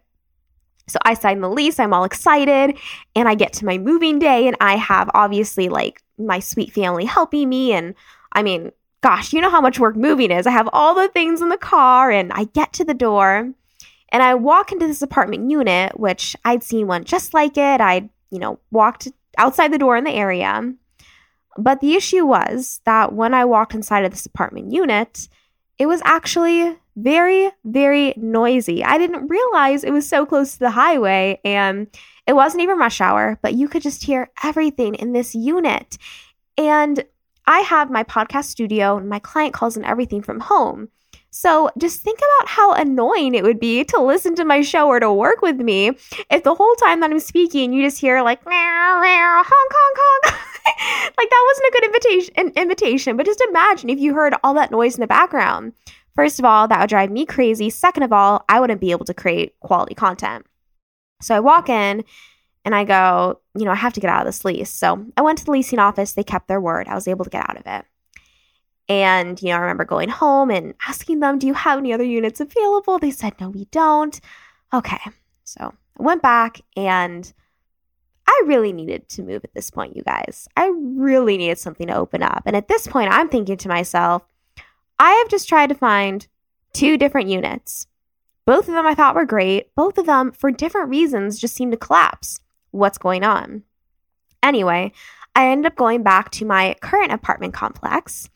So 0.88 0.98
I 1.04 1.14
sign 1.14 1.40
the 1.40 1.48
lease, 1.48 1.78
I'm 1.78 1.94
all 1.94 2.02
excited, 2.02 2.76
and 3.14 3.28
I 3.28 3.36
get 3.36 3.52
to 3.54 3.64
my 3.64 3.78
moving 3.78 4.18
day, 4.18 4.48
and 4.48 4.56
I 4.60 4.74
have 4.74 5.08
obviously 5.14 5.68
like 5.68 6.02
my 6.18 6.40
sweet 6.40 6.72
family 6.72 7.04
helping 7.04 7.48
me. 7.48 7.72
And 7.72 7.94
I 8.32 8.42
mean, 8.42 8.72
gosh, 9.02 9.32
you 9.32 9.40
know 9.40 9.50
how 9.50 9.60
much 9.60 9.78
work 9.78 9.94
moving 9.94 10.32
is. 10.32 10.48
I 10.48 10.50
have 10.50 10.68
all 10.72 10.96
the 10.96 11.08
things 11.08 11.40
in 11.40 11.48
the 11.48 11.58
car, 11.58 12.10
and 12.10 12.32
I 12.32 12.44
get 12.44 12.72
to 12.72 12.84
the 12.84 12.92
door, 12.92 13.52
and 14.08 14.22
I 14.22 14.34
walk 14.34 14.72
into 14.72 14.88
this 14.88 15.02
apartment 15.02 15.48
unit, 15.48 16.00
which 16.00 16.34
I'd 16.44 16.64
seen 16.64 16.88
one 16.88 17.04
just 17.04 17.34
like 17.34 17.56
it. 17.56 17.80
I'd, 17.80 18.08
you 18.30 18.40
know, 18.40 18.58
walked 18.72 19.06
outside 19.38 19.72
the 19.72 19.78
door 19.78 19.96
in 19.96 20.04
the 20.04 20.12
area. 20.12 20.74
But 21.56 21.80
the 21.80 21.94
issue 21.94 22.24
was 22.26 22.80
that 22.84 23.14
when 23.14 23.34
I 23.34 23.44
walked 23.44 23.74
inside 23.74 24.04
of 24.04 24.10
this 24.10 24.26
apartment 24.26 24.72
unit, 24.72 25.28
it 25.78 25.86
was 25.86 26.02
actually 26.04 26.76
very, 26.96 27.50
very 27.64 28.12
noisy. 28.16 28.84
I 28.84 28.98
didn't 28.98 29.28
realize 29.28 29.84
it 29.84 29.92
was 29.92 30.08
so 30.08 30.26
close 30.26 30.52
to 30.52 30.58
the 30.58 30.70
highway 30.70 31.40
and 31.44 31.86
it 32.26 32.34
wasn't 32.34 32.62
even 32.62 32.78
rush 32.78 33.00
hour, 33.00 33.38
but 33.42 33.54
you 33.54 33.68
could 33.68 33.82
just 33.82 34.04
hear 34.04 34.30
everything 34.42 34.94
in 34.96 35.12
this 35.12 35.34
unit. 35.34 35.96
And 36.56 37.04
I 37.46 37.60
have 37.60 37.90
my 37.90 38.04
podcast 38.04 38.44
studio 38.44 38.98
and 38.98 39.08
my 39.08 39.20
client 39.20 39.54
calls 39.54 39.76
and 39.76 39.86
everything 39.86 40.22
from 40.22 40.40
home. 40.40 40.88
So 41.30 41.70
just 41.78 42.00
think 42.00 42.18
about 42.18 42.48
how 42.48 42.72
annoying 42.72 43.34
it 43.34 43.44
would 43.44 43.60
be 43.60 43.84
to 43.84 44.02
listen 44.02 44.34
to 44.36 44.44
my 44.44 44.62
show 44.62 44.88
or 44.88 44.98
to 44.98 45.12
work 45.12 45.42
with 45.42 45.60
me 45.60 45.92
if 46.30 46.42
the 46.42 46.54
whole 46.54 46.74
time 46.76 47.00
that 47.00 47.10
I'm 47.10 47.20
speaking 47.20 47.72
you 47.72 47.82
just 47.82 48.00
hear 48.00 48.22
like 48.22 48.44
meow, 48.46 49.00
meow, 49.02 49.42
honk 49.44 49.72
honk 49.74 49.98
honk. 50.00 51.14
like 51.18 51.30
that 51.30 51.44
wasn't 51.48 51.68
a 51.68 51.72
good 51.72 51.84
invitation 51.84 52.34
an 52.36 52.62
invitation, 52.62 53.16
but 53.16 53.26
just 53.26 53.44
imagine 53.48 53.90
if 53.90 53.98
you 53.98 54.14
heard 54.14 54.34
all 54.42 54.54
that 54.54 54.70
noise 54.70 54.94
in 54.94 55.00
the 55.00 55.06
background. 55.06 55.72
First 56.16 56.38
of 56.40 56.44
all, 56.44 56.66
that 56.66 56.80
would 56.80 56.88
drive 56.88 57.10
me 57.10 57.24
crazy. 57.24 57.70
Second 57.70 58.02
of 58.02 58.12
all, 58.12 58.44
I 58.48 58.58
wouldn't 58.58 58.80
be 58.80 58.90
able 58.90 59.04
to 59.04 59.14
create 59.14 59.54
quality 59.60 59.94
content. 59.94 60.46
So 61.22 61.34
I 61.34 61.40
walk 61.40 61.68
in 61.68 62.04
and 62.64 62.74
I 62.74 62.84
go, 62.84 63.40
you 63.54 63.64
know, 63.64 63.70
I 63.70 63.76
have 63.76 63.92
to 63.92 64.00
get 64.00 64.10
out 64.10 64.22
of 64.22 64.26
this 64.26 64.44
lease. 64.44 64.70
So 64.70 65.06
I 65.16 65.22
went 65.22 65.38
to 65.38 65.44
the 65.44 65.52
leasing 65.52 65.78
office. 65.78 66.12
They 66.12 66.24
kept 66.24 66.48
their 66.48 66.60
word. 66.60 66.88
I 66.88 66.94
was 66.94 67.06
able 67.06 67.24
to 67.24 67.30
get 67.30 67.48
out 67.48 67.56
of 67.56 67.66
it. 67.66 67.84
And, 68.88 69.40
you 69.42 69.48
know, 69.48 69.56
I 69.56 69.60
remember 69.60 69.84
going 69.84 70.08
home 70.08 70.50
and 70.50 70.74
asking 70.86 71.20
them, 71.20 71.38
do 71.38 71.46
you 71.46 71.54
have 71.54 71.78
any 71.78 71.92
other 71.92 72.04
units 72.04 72.40
available? 72.40 72.98
They 72.98 73.10
said, 73.10 73.34
no, 73.40 73.50
we 73.50 73.66
don't. 73.66 74.18
Okay. 74.72 74.98
So 75.44 75.74
I 75.98 76.02
went 76.02 76.22
back 76.22 76.60
and 76.76 77.30
I 78.26 78.42
really 78.46 78.72
needed 78.72 79.08
to 79.10 79.22
move 79.22 79.44
at 79.44 79.54
this 79.54 79.70
point, 79.70 79.96
you 79.96 80.02
guys. 80.02 80.48
I 80.56 80.72
really 80.74 81.36
needed 81.36 81.58
something 81.58 81.86
to 81.86 81.96
open 81.96 82.22
up. 82.22 82.42
And 82.46 82.56
at 82.56 82.68
this 82.68 82.86
point, 82.86 83.10
I'm 83.12 83.28
thinking 83.28 83.56
to 83.58 83.68
myself, 83.68 84.22
I 84.98 85.12
have 85.12 85.28
just 85.28 85.48
tried 85.48 85.68
to 85.68 85.74
find 85.74 86.26
two 86.72 86.96
different 86.96 87.28
units. 87.28 87.86
Both 88.44 88.68
of 88.68 88.74
them 88.74 88.86
I 88.86 88.94
thought 88.94 89.14
were 89.14 89.26
great. 89.26 89.74
Both 89.74 89.98
of 89.98 90.06
them, 90.06 90.32
for 90.32 90.50
different 90.50 90.88
reasons, 90.88 91.38
just 91.38 91.54
seemed 91.54 91.72
to 91.72 91.78
collapse. 91.78 92.40
What's 92.70 92.98
going 92.98 93.24
on? 93.24 93.62
Anyway, 94.42 94.92
I 95.34 95.48
ended 95.48 95.72
up 95.72 95.76
going 95.76 96.02
back 96.02 96.30
to 96.32 96.44
my 96.44 96.76
current 96.80 97.12
apartment 97.12 97.54
complex. 97.54 98.28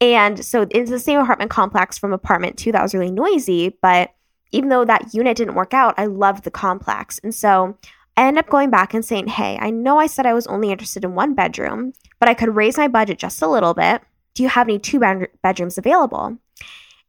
And 0.00 0.44
so 0.44 0.66
it's 0.70 0.90
the 0.90 0.98
same 0.98 1.18
apartment 1.18 1.50
complex 1.50 1.98
from 1.98 2.12
apartment 2.12 2.56
two 2.56 2.72
that 2.72 2.82
was 2.82 2.94
really 2.94 3.10
noisy. 3.10 3.76
But 3.82 4.14
even 4.52 4.68
though 4.68 4.84
that 4.84 5.12
unit 5.12 5.36
didn't 5.36 5.54
work 5.54 5.74
out, 5.74 5.94
I 5.98 6.06
loved 6.06 6.44
the 6.44 6.50
complex. 6.50 7.18
And 7.22 7.34
so 7.34 7.76
I 8.16 8.26
end 8.26 8.38
up 8.38 8.48
going 8.48 8.70
back 8.70 8.94
and 8.94 9.04
saying, 9.04 9.28
Hey, 9.28 9.58
I 9.60 9.70
know 9.70 9.98
I 9.98 10.06
said 10.06 10.26
I 10.26 10.34
was 10.34 10.46
only 10.46 10.70
interested 10.70 11.04
in 11.04 11.14
one 11.14 11.34
bedroom, 11.34 11.92
but 12.18 12.28
I 12.28 12.34
could 12.34 12.54
raise 12.54 12.76
my 12.76 12.88
budget 12.88 13.18
just 13.18 13.42
a 13.42 13.48
little 13.48 13.74
bit. 13.74 14.02
Do 14.34 14.42
you 14.42 14.48
have 14.48 14.68
any 14.68 14.78
two 14.78 15.00
bed- 15.00 15.28
bedrooms 15.42 15.78
available? 15.78 16.38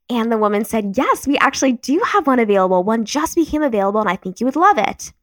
And 0.09 0.31
the 0.31 0.37
woman 0.37 0.65
said, 0.65 0.97
Yes, 0.97 1.27
we 1.27 1.37
actually 1.37 1.73
do 1.73 2.01
have 2.05 2.27
one 2.27 2.39
available. 2.39 2.83
One 2.83 3.05
just 3.05 3.35
became 3.35 3.61
available, 3.61 4.01
and 4.01 4.09
I 4.09 4.15
think 4.15 4.39
you 4.39 4.45
would 4.45 4.55
love 4.55 4.77
it. 4.77 5.13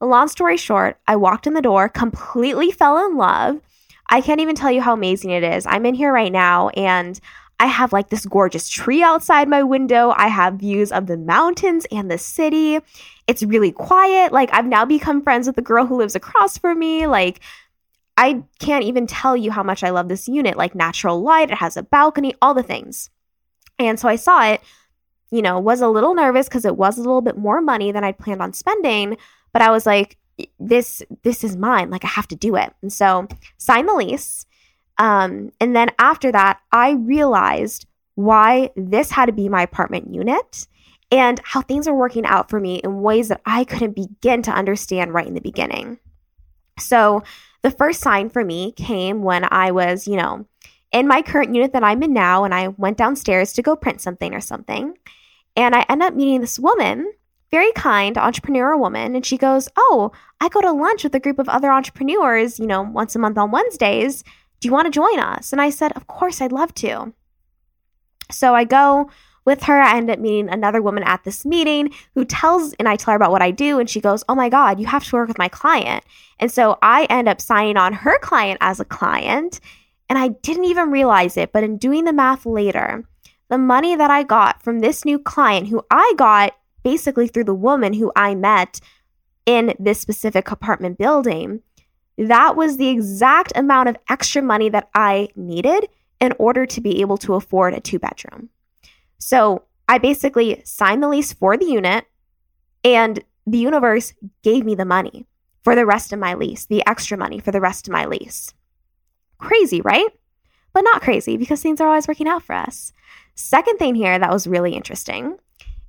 Long 0.00 0.26
story 0.26 0.56
short, 0.56 0.98
I 1.06 1.16
walked 1.16 1.46
in 1.46 1.54
the 1.54 1.62
door, 1.62 1.88
completely 1.88 2.70
fell 2.70 3.06
in 3.06 3.16
love. 3.16 3.60
I 4.08 4.20
can't 4.20 4.40
even 4.40 4.54
tell 4.54 4.70
you 4.70 4.82
how 4.82 4.92
amazing 4.92 5.30
it 5.30 5.42
is. 5.42 5.66
I'm 5.66 5.86
in 5.86 5.94
here 5.94 6.12
right 6.12 6.32
now, 6.32 6.68
and 6.70 7.18
I 7.60 7.66
have 7.66 7.92
like 7.92 8.10
this 8.10 8.26
gorgeous 8.26 8.68
tree 8.68 9.02
outside 9.02 9.48
my 9.48 9.62
window. 9.62 10.12
I 10.16 10.28
have 10.28 10.54
views 10.54 10.90
of 10.90 11.06
the 11.06 11.16
mountains 11.16 11.86
and 11.92 12.10
the 12.10 12.18
city. 12.18 12.80
It's 13.28 13.42
really 13.42 13.70
quiet. 13.70 14.32
Like, 14.32 14.50
I've 14.52 14.66
now 14.66 14.84
become 14.84 15.22
friends 15.22 15.46
with 15.46 15.56
the 15.56 15.62
girl 15.62 15.86
who 15.86 15.96
lives 15.96 16.16
across 16.16 16.58
from 16.58 16.80
me. 16.80 17.06
Like, 17.06 17.40
I 18.16 18.42
can't 18.58 18.84
even 18.84 19.06
tell 19.06 19.36
you 19.36 19.52
how 19.52 19.62
much 19.62 19.84
I 19.84 19.90
love 19.90 20.08
this 20.08 20.26
unit. 20.26 20.56
Like, 20.56 20.74
natural 20.74 21.22
light, 21.22 21.50
it 21.50 21.58
has 21.58 21.76
a 21.76 21.84
balcony, 21.84 22.34
all 22.42 22.52
the 22.52 22.64
things. 22.64 23.10
And 23.78 23.98
so 23.98 24.08
I 24.08 24.16
saw 24.16 24.44
it, 24.44 24.60
you 25.30 25.40
know, 25.40 25.60
was 25.60 25.80
a 25.80 25.88
little 25.88 26.14
nervous 26.14 26.48
because 26.48 26.64
it 26.64 26.76
was 26.76 26.98
a 26.98 27.00
little 27.00 27.22
bit 27.22 27.38
more 27.38 27.60
money 27.60 27.92
than 27.92 28.04
I'd 28.04 28.18
planned 28.18 28.42
on 28.42 28.52
spending. 28.52 29.16
But 29.52 29.62
I 29.62 29.70
was 29.70 29.86
like, 29.86 30.18
this 30.58 31.02
this 31.22 31.44
is 31.44 31.56
mine. 31.56 31.90
Like 31.90 32.04
I 32.04 32.08
have 32.08 32.28
to 32.28 32.36
do 32.36 32.56
it. 32.56 32.72
And 32.82 32.92
so 32.92 33.26
sign 33.58 33.86
the 33.86 33.94
lease. 33.94 34.46
Um, 34.98 35.52
and 35.60 35.74
then 35.74 35.90
after 35.98 36.30
that, 36.32 36.60
I 36.70 36.92
realized 36.92 37.86
why 38.14 38.70
this 38.76 39.10
had 39.10 39.26
to 39.26 39.32
be 39.32 39.48
my 39.48 39.62
apartment 39.62 40.14
unit 40.14 40.66
and 41.10 41.40
how 41.44 41.60
things 41.60 41.86
are 41.86 41.94
working 41.94 42.24
out 42.26 42.48
for 42.48 42.60
me 42.60 42.76
in 42.76 43.02
ways 43.02 43.28
that 43.28 43.40
I 43.44 43.64
couldn't 43.64 43.94
begin 43.94 44.42
to 44.42 44.50
understand 44.50 45.14
right 45.14 45.26
in 45.26 45.34
the 45.34 45.40
beginning. 45.40 45.98
So, 46.78 47.22
the 47.62 47.70
first 47.70 48.00
sign 48.00 48.28
for 48.28 48.44
me 48.44 48.72
came 48.72 49.22
when 49.22 49.46
I 49.48 49.70
was, 49.70 50.08
you 50.08 50.16
know, 50.16 50.46
in 50.90 51.06
my 51.06 51.22
current 51.22 51.54
unit 51.54 51.72
that 51.74 51.84
I'm 51.84 52.02
in 52.02 52.12
now, 52.12 52.44
and 52.44 52.52
I 52.52 52.68
went 52.68 52.98
downstairs 52.98 53.52
to 53.52 53.62
go 53.62 53.76
print 53.76 54.00
something 54.00 54.34
or 54.34 54.40
something. 54.40 54.96
And 55.54 55.74
I 55.74 55.84
end 55.88 56.02
up 56.02 56.14
meeting 56.14 56.40
this 56.40 56.58
woman, 56.58 57.12
very 57.52 57.70
kind 57.72 58.18
entrepreneur 58.18 58.76
woman, 58.76 59.14
and 59.14 59.24
she 59.24 59.36
goes, 59.38 59.68
Oh, 59.76 60.10
I 60.40 60.48
go 60.48 60.60
to 60.60 60.72
lunch 60.72 61.04
with 61.04 61.14
a 61.14 61.20
group 61.20 61.38
of 61.38 61.48
other 61.48 61.70
entrepreneurs, 61.70 62.58
you 62.58 62.66
know, 62.66 62.82
once 62.82 63.14
a 63.14 63.20
month 63.20 63.38
on 63.38 63.52
Wednesdays. 63.52 64.24
Do 64.58 64.68
you 64.68 64.72
want 64.72 64.86
to 64.86 64.90
join 64.90 65.20
us? 65.20 65.52
And 65.52 65.60
I 65.60 65.70
said, 65.70 65.92
Of 65.92 66.06
course, 66.06 66.40
I'd 66.40 66.50
love 66.50 66.74
to. 66.76 67.12
So 68.30 68.54
I 68.54 68.64
go 68.64 69.10
with 69.44 69.64
her. 69.64 69.80
I 69.80 69.96
end 69.96 70.10
up 70.10 70.18
meeting 70.18 70.48
another 70.48 70.80
woman 70.80 71.02
at 71.02 71.24
this 71.24 71.44
meeting 71.44 71.92
who 72.14 72.24
tells, 72.24 72.72
and 72.74 72.88
I 72.88 72.96
tell 72.96 73.12
her 73.12 73.16
about 73.16 73.32
what 73.32 73.42
I 73.42 73.50
do. 73.50 73.78
And 73.78 73.88
she 73.88 74.00
goes, 74.00 74.24
Oh 74.28 74.34
my 74.34 74.48
God, 74.48 74.80
you 74.80 74.86
have 74.86 75.04
to 75.04 75.16
work 75.16 75.28
with 75.28 75.38
my 75.38 75.48
client. 75.48 76.04
And 76.40 76.50
so 76.50 76.78
I 76.82 77.04
end 77.04 77.28
up 77.28 77.40
signing 77.40 77.76
on 77.76 77.92
her 77.92 78.18
client 78.20 78.58
as 78.62 78.80
a 78.80 78.84
client. 78.84 79.60
And 80.08 80.18
I 80.18 80.28
didn't 80.28 80.64
even 80.64 80.90
realize 80.90 81.36
it. 81.36 81.52
But 81.52 81.64
in 81.64 81.76
doing 81.76 82.04
the 82.04 82.12
math 82.12 82.46
later, 82.46 83.04
the 83.48 83.58
money 83.58 83.94
that 83.94 84.10
I 84.10 84.22
got 84.22 84.62
from 84.62 84.78
this 84.78 85.04
new 85.04 85.18
client, 85.18 85.68
who 85.68 85.84
I 85.90 86.14
got 86.16 86.54
basically 86.82 87.28
through 87.28 87.44
the 87.44 87.54
woman 87.54 87.94
who 87.94 88.12
I 88.16 88.34
met 88.34 88.80
in 89.46 89.74
this 89.78 90.00
specific 90.00 90.50
apartment 90.50 90.98
building, 90.98 91.62
that 92.18 92.56
was 92.56 92.76
the 92.76 92.88
exact 92.88 93.52
amount 93.56 93.88
of 93.88 93.96
extra 94.08 94.42
money 94.42 94.68
that 94.68 94.88
I 94.94 95.28
needed 95.34 95.88
in 96.20 96.34
order 96.38 96.66
to 96.66 96.80
be 96.80 97.00
able 97.00 97.18
to 97.18 97.34
afford 97.34 97.74
a 97.74 97.80
two 97.80 97.98
bedroom. 97.98 98.50
So 99.18 99.64
I 99.88 99.98
basically 99.98 100.62
signed 100.64 101.02
the 101.02 101.08
lease 101.08 101.32
for 101.32 101.56
the 101.56 101.66
unit, 101.66 102.04
and 102.84 103.22
the 103.46 103.58
universe 103.58 104.14
gave 104.42 104.64
me 104.64 104.74
the 104.74 104.84
money 104.84 105.26
for 105.62 105.74
the 105.74 105.86
rest 105.86 106.12
of 106.12 106.18
my 106.18 106.34
lease, 106.34 106.66
the 106.66 106.86
extra 106.86 107.16
money 107.16 107.40
for 107.40 107.50
the 107.50 107.60
rest 107.60 107.88
of 107.88 107.92
my 107.92 108.04
lease. 108.04 108.52
Crazy, 109.38 109.80
right? 109.80 110.08
But 110.72 110.84
not 110.84 111.02
crazy 111.02 111.36
because 111.36 111.60
things 111.60 111.80
are 111.80 111.88
always 111.88 112.08
working 112.08 112.28
out 112.28 112.42
for 112.42 112.54
us. 112.54 112.92
Second 113.34 113.78
thing 113.78 113.94
here 113.94 114.18
that 114.18 114.30
was 114.30 114.46
really 114.46 114.74
interesting, 114.74 115.38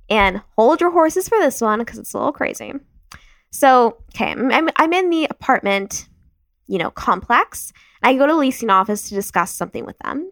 and 0.08 0.42
hold 0.56 0.80
your 0.80 0.90
horses 0.90 1.28
for 1.28 1.38
this 1.38 1.60
one 1.60 1.80
because 1.80 1.98
it's 1.98 2.14
a 2.14 2.18
little 2.18 2.32
crazy. 2.32 2.72
So, 3.50 3.98
okay, 4.14 4.32
I'm, 4.32 4.68
I'm 4.76 4.92
in 4.92 5.10
the 5.10 5.26
apartment 5.30 6.08
you 6.66 6.78
know, 6.78 6.90
complex. 6.90 7.72
I 8.02 8.14
go 8.14 8.26
to 8.26 8.32
the 8.32 8.38
leasing 8.38 8.70
office 8.70 9.08
to 9.08 9.14
discuss 9.14 9.50
something 9.50 9.84
with 9.84 9.98
them. 9.98 10.30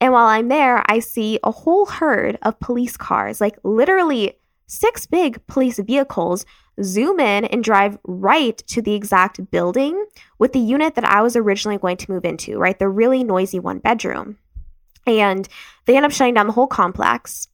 And 0.00 0.12
while 0.12 0.26
I'm 0.26 0.48
there, 0.48 0.82
I 0.86 1.00
see 1.00 1.38
a 1.42 1.50
whole 1.50 1.86
herd 1.86 2.38
of 2.42 2.58
police 2.60 2.96
cars, 2.96 3.40
like 3.40 3.58
literally 3.62 4.34
six 4.66 5.06
big 5.06 5.46
police 5.46 5.78
vehicles, 5.78 6.46
zoom 6.82 7.20
in 7.20 7.44
and 7.44 7.62
drive 7.62 7.98
right 8.04 8.56
to 8.68 8.80
the 8.80 8.94
exact 8.94 9.50
building 9.50 10.02
with 10.38 10.52
the 10.52 10.58
unit 10.58 10.94
that 10.94 11.04
I 11.04 11.20
was 11.20 11.36
originally 11.36 11.76
going 11.76 11.98
to 11.98 12.10
move 12.10 12.24
into, 12.24 12.56
right? 12.56 12.78
The 12.78 12.88
really 12.88 13.22
noisy 13.22 13.58
one 13.58 13.80
bedroom. 13.80 14.38
And 15.06 15.46
they 15.84 15.96
end 15.96 16.06
up 16.06 16.12
shutting 16.12 16.34
down 16.34 16.46
the 16.46 16.52
whole 16.52 16.66
complex. 16.66 17.48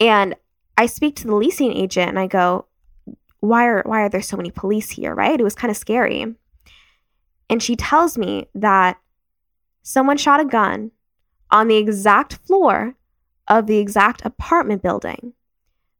And 0.00 0.34
I 0.76 0.86
speak 0.86 1.16
to 1.16 1.26
the 1.26 1.34
leasing 1.34 1.72
agent 1.72 2.10
and 2.10 2.18
I 2.18 2.26
go, 2.26 2.66
why 3.40 3.66
are 3.66 3.82
why 3.84 4.02
are 4.02 4.08
there 4.08 4.22
so 4.22 4.36
many 4.36 4.50
police 4.50 4.90
here, 4.90 5.14
right? 5.14 5.38
It 5.38 5.44
was 5.44 5.54
kind 5.54 5.70
of 5.70 5.76
scary. 5.76 6.34
And 7.48 7.62
she 7.62 7.76
tells 7.76 8.18
me 8.18 8.48
that 8.54 8.98
someone 9.82 10.16
shot 10.16 10.40
a 10.40 10.44
gun 10.44 10.90
on 11.50 11.68
the 11.68 11.76
exact 11.76 12.34
floor 12.34 12.94
of 13.46 13.66
the 13.66 13.78
exact 13.78 14.24
apartment 14.24 14.82
building 14.82 15.32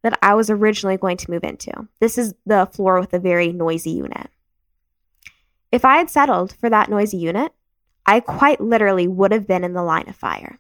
that 0.02 0.18
I 0.23 0.35
was 0.35 0.50
originally 0.50 0.97
going 0.97 1.16
to 1.18 1.30
move 1.30 1.45
into. 1.45 1.88
This 2.00 2.18
is 2.18 2.35
the 2.45 2.66
floor 2.66 3.00
with 3.00 3.14
a 3.14 3.18
very 3.18 3.52
noisy 3.52 3.90
unit. 3.90 4.28
If 5.73 5.85
I 5.85 5.97
had 5.97 6.11
settled 6.11 6.54
for 6.61 6.71
that 6.71 6.90
noisy 6.90 7.16
unit, 7.16 7.52
I 8.04 8.21
quite 8.21 8.61
literally 8.61 9.09
would 9.09 9.33
have 9.33 9.47
been 9.47 9.64
in 9.64 9.73
the 9.73 9.83
line 9.83 10.09
of 10.09 10.16
fire. 10.16 10.59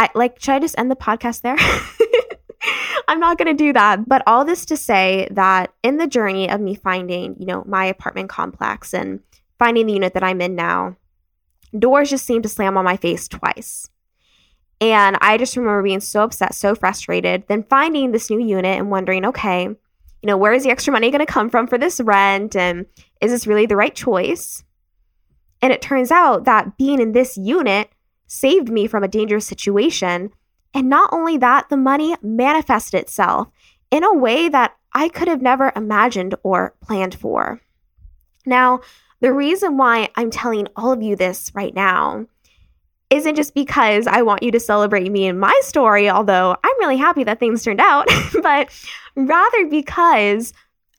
I 0.00 0.08
like 0.14 0.40
should 0.40 0.54
I 0.54 0.58
just 0.60 0.78
end 0.78 0.90
the 0.90 0.96
podcast 0.96 1.42
there? 1.42 1.56
I'm 3.08 3.20
not 3.20 3.36
going 3.36 3.54
to 3.54 3.64
do 3.64 3.74
that. 3.74 4.08
But 4.08 4.22
all 4.26 4.46
this 4.46 4.64
to 4.66 4.76
say 4.76 5.28
that 5.30 5.74
in 5.82 5.98
the 5.98 6.06
journey 6.06 6.48
of 6.48 6.58
me 6.58 6.74
finding, 6.74 7.36
you 7.38 7.44
know, 7.44 7.64
my 7.66 7.84
apartment 7.84 8.30
complex 8.30 8.94
and 8.94 9.20
finding 9.58 9.86
the 9.86 9.92
unit 9.92 10.14
that 10.14 10.22
I'm 10.22 10.40
in 10.40 10.54
now, 10.54 10.96
doors 11.78 12.08
just 12.08 12.24
seemed 12.24 12.44
to 12.44 12.48
slam 12.48 12.78
on 12.78 12.84
my 12.84 12.96
face 12.96 13.28
twice. 13.28 13.90
And 14.80 15.18
I 15.20 15.36
just 15.36 15.54
remember 15.58 15.82
being 15.82 16.00
so 16.00 16.22
upset, 16.22 16.54
so 16.54 16.74
frustrated, 16.74 17.44
then 17.48 17.64
finding 17.64 18.12
this 18.12 18.30
new 18.30 18.40
unit 18.40 18.78
and 18.78 18.90
wondering, 18.90 19.26
okay, 19.26 19.64
you 19.64 20.26
know, 20.26 20.38
where 20.38 20.54
is 20.54 20.62
the 20.62 20.70
extra 20.70 20.94
money 20.94 21.10
going 21.10 21.18
to 21.18 21.30
come 21.30 21.50
from 21.50 21.66
for 21.66 21.76
this 21.76 22.00
rent? 22.00 22.56
And 22.56 22.86
is 23.20 23.32
this 23.32 23.46
really 23.46 23.66
the 23.66 23.76
right 23.76 23.94
choice? 23.94 24.64
And 25.60 25.74
it 25.74 25.82
turns 25.82 26.10
out 26.10 26.44
that 26.44 26.78
being 26.78 27.02
in 27.02 27.12
this 27.12 27.36
unit 27.36 27.90
saved 28.30 28.68
me 28.68 28.86
from 28.86 29.02
a 29.02 29.08
dangerous 29.08 29.44
situation 29.44 30.30
and 30.74 30.88
not 30.88 31.12
only 31.12 31.36
that, 31.38 31.68
the 31.68 31.76
money 31.76 32.16
manifested 32.22 33.00
itself 33.00 33.48
in 33.90 34.04
a 34.04 34.14
way 34.14 34.48
that 34.48 34.76
I 34.92 35.08
could 35.08 35.28
have 35.28 35.42
never 35.42 35.72
imagined 35.74 36.34
or 36.42 36.74
planned 36.80 37.14
for. 37.14 37.60
Now, 38.46 38.80
the 39.20 39.32
reason 39.32 39.76
why 39.76 40.10
I'm 40.16 40.30
telling 40.30 40.68
all 40.76 40.92
of 40.92 41.02
you 41.02 41.16
this 41.16 41.50
right 41.54 41.74
now 41.74 42.26
isn't 43.10 43.34
just 43.34 43.54
because 43.54 44.06
I 44.06 44.22
want 44.22 44.42
you 44.42 44.52
to 44.52 44.60
celebrate 44.60 45.10
me 45.10 45.26
and 45.26 45.40
my 45.40 45.58
story, 45.62 46.08
although 46.08 46.56
I'm 46.62 46.78
really 46.78 46.96
happy 46.96 47.24
that 47.24 47.40
things 47.40 47.64
turned 47.64 47.80
out, 47.80 48.06
but 48.42 48.70
rather 49.16 49.66
because 49.66 50.52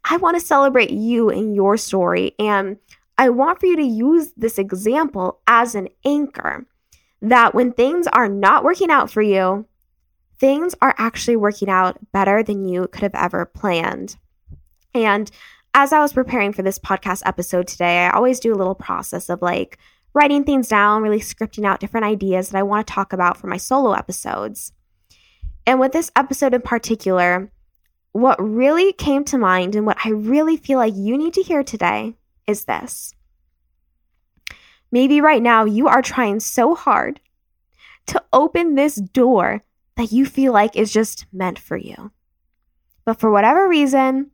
I 0.03 0.17
want 0.17 0.37
to 0.37 0.45
celebrate 0.45 0.91
you 0.91 1.29
and 1.29 1.55
your 1.55 1.77
story. 1.77 2.35
And 2.37 2.77
I 3.17 3.29
want 3.29 3.59
for 3.59 3.67
you 3.67 3.77
to 3.77 3.83
use 3.83 4.33
this 4.35 4.57
example 4.57 5.39
as 5.47 5.75
an 5.75 5.87
anchor 6.03 6.65
that 7.21 7.53
when 7.53 7.71
things 7.71 8.07
are 8.07 8.27
not 8.27 8.63
working 8.63 8.89
out 8.89 9.11
for 9.11 9.21
you, 9.21 9.65
things 10.39 10.73
are 10.81 10.95
actually 10.97 11.35
working 11.35 11.69
out 11.69 11.97
better 12.11 12.41
than 12.41 12.65
you 12.65 12.87
could 12.87 13.03
have 13.03 13.15
ever 13.15 13.45
planned. 13.45 14.17
And 14.93 15.29
as 15.73 15.93
I 15.93 15.99
was 15.99 16.13
preparing 16.13 16.51
for 16.51 16.63
this 16.63 16.79
podcast 16.79 17.21
episode 17.25 17.67
today, 17.67 17.99
I 17.99 18.11
always 18.11 18.39
do 18.39 18.53
a 18.53 18.57
little 18.57 18.75
process 18.75 19.29
of 19.29 19.41
like 19.41 19.77
writing 20.13 20.43
things 20.43 20.67
down, 20.67 21.03
really 21.03 21.19
scripting 21.19 21.65
out 21.65 21.79
different 21.79 22.05
ideas 22.05 22.49
that 22.49 22.57
I 22.57 22.63
want 22.63 22.85
to 22.85 22.93
talk 22.93 23.13
about 23.13 23.37
for 23.37 23.47
my 23.47 23.57
solo 23.57 23.93
episodes. 23.93 24.73
And 25.65 25.79
with 25.79 25.91
this 25.91 26.11
episode 26.15 26.53
in 26.53 26.61
particular, 26.61 27.51
what 28.11 28.41
really 28.43 28.91
came 28.93 29.23
to 29.25 29.37
mind 29.37 29.75
and 29.75 29.85
what 29.85 29.97
I 30.03 30.09
really 30.09 30.57
feel 30.57 30.79
like 30.79 30.95
you 30.95 31.17
need 31.17 31.35
to 31.35 31.43
hear 31.43 31.63
today 31.63 32.15
is 32.47 32.65
this. 32.65 33.13
Maybe 34.91 35.21
right 35.21 35.41
now 35.41 35.65
you 35.65 35.87
are 35.87 36.01
trying 36.01 36.39
so 36.39 36.75
hard 36.75 37.19
to 38.07 38.23
open 38.33 38.75
this 38.75 38.95
door 38.95 39.63
that 39.95 40.11
you 40.11 40.25
feel 40.25 40.53
like 40.53 40.75
is 40.75 40.91
just 40.91 41.25
meant 41.31 41.59
for 41.59 41.77
you. 41.77 42.11
But 43.05 43.19
for 43.19 43.31
whatever 43.31 43.67
reason, 43.67 44.31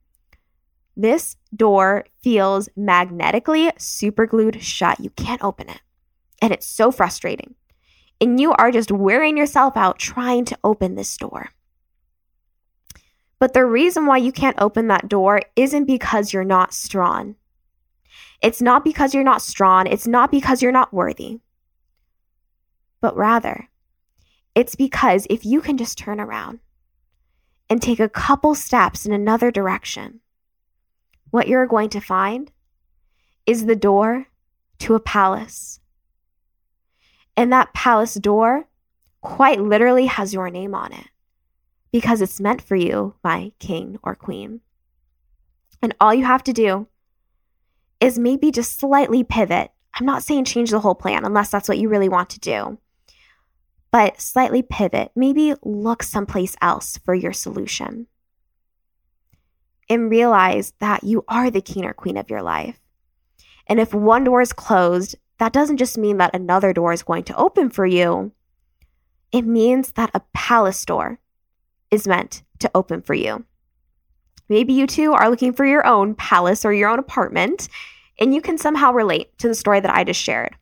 this 0.95 1.35
door 1.55 2.05
feels 2.23 2.69
magnetically 2.75 3.71
super 3.77 4.25
glued 4.25 4.61
shut. 4.63 4.99
You 4.99 5.11
can't 5.11 5.43
open 5.43 5.69
it. 5.69 5.81
And 6.41 6.51
it's 6.51 6.65
so 6.67 6.91
frustrating. 6.91 7.55
And 8.19 8.39
you 8.39 8.53
are 8.53 8.71
just 8.71 8.91
wearing 8.91 9.37
yourself 9.37 9.77
out 9.77 9.99
trying 9.99 10.45
to 10.45 10.57
open 10.63 10.95
this 10.95 11.15
door. 11.17 11.51
But 13.39 13.53
the 13.53 13.65
reason 13.65 14.07
why 14.07 14.17
you 14.17 14.31
can't 14.31 14.59
open 14.59 14.87
that 14.87 15.07
door 15.07 15.41
isn't 15.55 15.85
because 15.85 16.33
you're 16.33 16.43
not 16.43 16.73
strong. 16.73 17.35
It's 18.41 18.62
not 18.62 18.84
because 18.84 19.13
you're 19.13 19.24
not 19.24 19.41
strong. 19.41 19.88
It's 19.88 20.08
not 20.08 20.32
because 20.32 20.62
you're 20.62 20.72
not 20.72 20.94
worthy. 20.94 21.39
But 23.01 23.15
rather, 23.15 23.70
it's 24.56 24.75
because 24.75 25.27
if 25.29 25.46
you 25.46 25.62
can 25.62 25.77
just 25.77 25.98
turn 25.98 26.20
around 26.20 26.60
and 27.70 27.82
take 27.82 28.00
a 28.00 28.10
couple 28.10 28.56
steps 28.56 29.06
in 29.06 29.12
another 29.12 29.51
direction, 29.51 30.20
what 31.32 31.48
you're 31.48 31.67
going 31.67 31.89
to 31.89 32.00
find 32.00 32.51
is 33.46 33.65
the 33.65 33.75
door 33.75 34.27
to 34.79 34.96
a 34.96 35.00
palace. 35.00 35.79
And 37.36 37.51
that 37.51 37.74
palace 37.74 38.15
door 38.15 38.67
quite 39.22 39.60
literally 39.60 40.06
has 40.06 40.34
your 40.34 40.50
name 40.50 40.74
on 40.74 40.94
it 40.94 41.08
because 41.91 42.22
it's 42.22 42.39
meant 42.39 42.62
for 42.62 42.75
you, 42.75 43.15
my 43.24 43.51
king 43.60 43.98
or 44.03 44.15
queen. 44.15 44.62
And 45.82 45.96
all 46.00 46.13
you 46.13 46.25
have 46.25 46.44
to 46.46 46.53
do 46.53 46.88
is 48.00 48.20
maybe 48.20 48.51
just 48.51 48.80
slightly 48.80 49.24
pivot. 49.24 49.72
I'm 49.94 50.06
not 50.06 50.24
saying 50.24 50.46
change 50.46 50.72
the 50.72 50.80
whole 50.80 50.96
plan 50.96 51.25
unless 51.25 51.50
that's 51.50 51.68
what 51.68 51.77
you 51.77 51.89
really 51.89 52.10
want 52.10 52.30
to 52.32 52.39
do, 52.39 52.77
but 53.92 54.22
slightly 54.22 54.62
pivot. 54.62 55.12
Maybe 55.16 55.56
look 55.63 56.04
someplace 56.04 56.56
else 56.62 56.98
for 57.04 57.13
your 57.13 57.34
solution. 57.34 58.08
And 59.89 60.12
realize 60.12 60.74
that 60.80 61.04
you 61.04 61.24
are 61.27 61.50
the 61.50 61.62
king 61.62 61.86
or 61.86 61.94
queen 61.94 62.18
of 62.18 62.30
your 62.30 62.42
life. 62.42 62.77
And 63.68 63.80
if 63.80 63.94
one 63.94 64.25
door 64.25 64.42
is 64.42 64.51
closed, 64.51 65.16
that 65.39 65.54
doesn't 65.54 65.77
just 65.77 65.98
mean 65.98 66.18
that 66.18 66.36
another 66.36 66.74
door 66.74 66.94
is 66.94 67.04
going 67.04 67.24
to 67.25 67.38
open 67.38 67.70
for 67.70 67.86
you. 67.86 68.34
It 69.32 69.46
means 69.46 69.94
that 69.94 70.12
a 70.13 70.22
palace 70.34 70.84
door 70.86 71.20
is 71.89 72.08
meant 72.08 72.44
to 72.60 72.72
open 72.75 73.01
for 73.01 73.13
you. 73.13 73.46
Maybe 74.50 74.74
you 74.74 74.88
too 74.88 75.13
are 75.13 75.30
looking 75.30 75.54
for 75.54 75.66
your 75.66 75.86
own 75.86 76.16
palace 76.16 76.66
or 76.66 76.74
your 76.74 76.89
own 76.89 77.00
apartment, 77.00 77.70
and 78.20 78.34
you 78.34 78.42
can 78.42 78.58
somehow 78.58 78.92
relate 78.92 79.38
to 79.39 79.48
the 79.48 79.56
story 79.56 79.80
that 79.80 79.94
I 79.94 80.04
just 80.04 80.22
shared. 80.22 80.56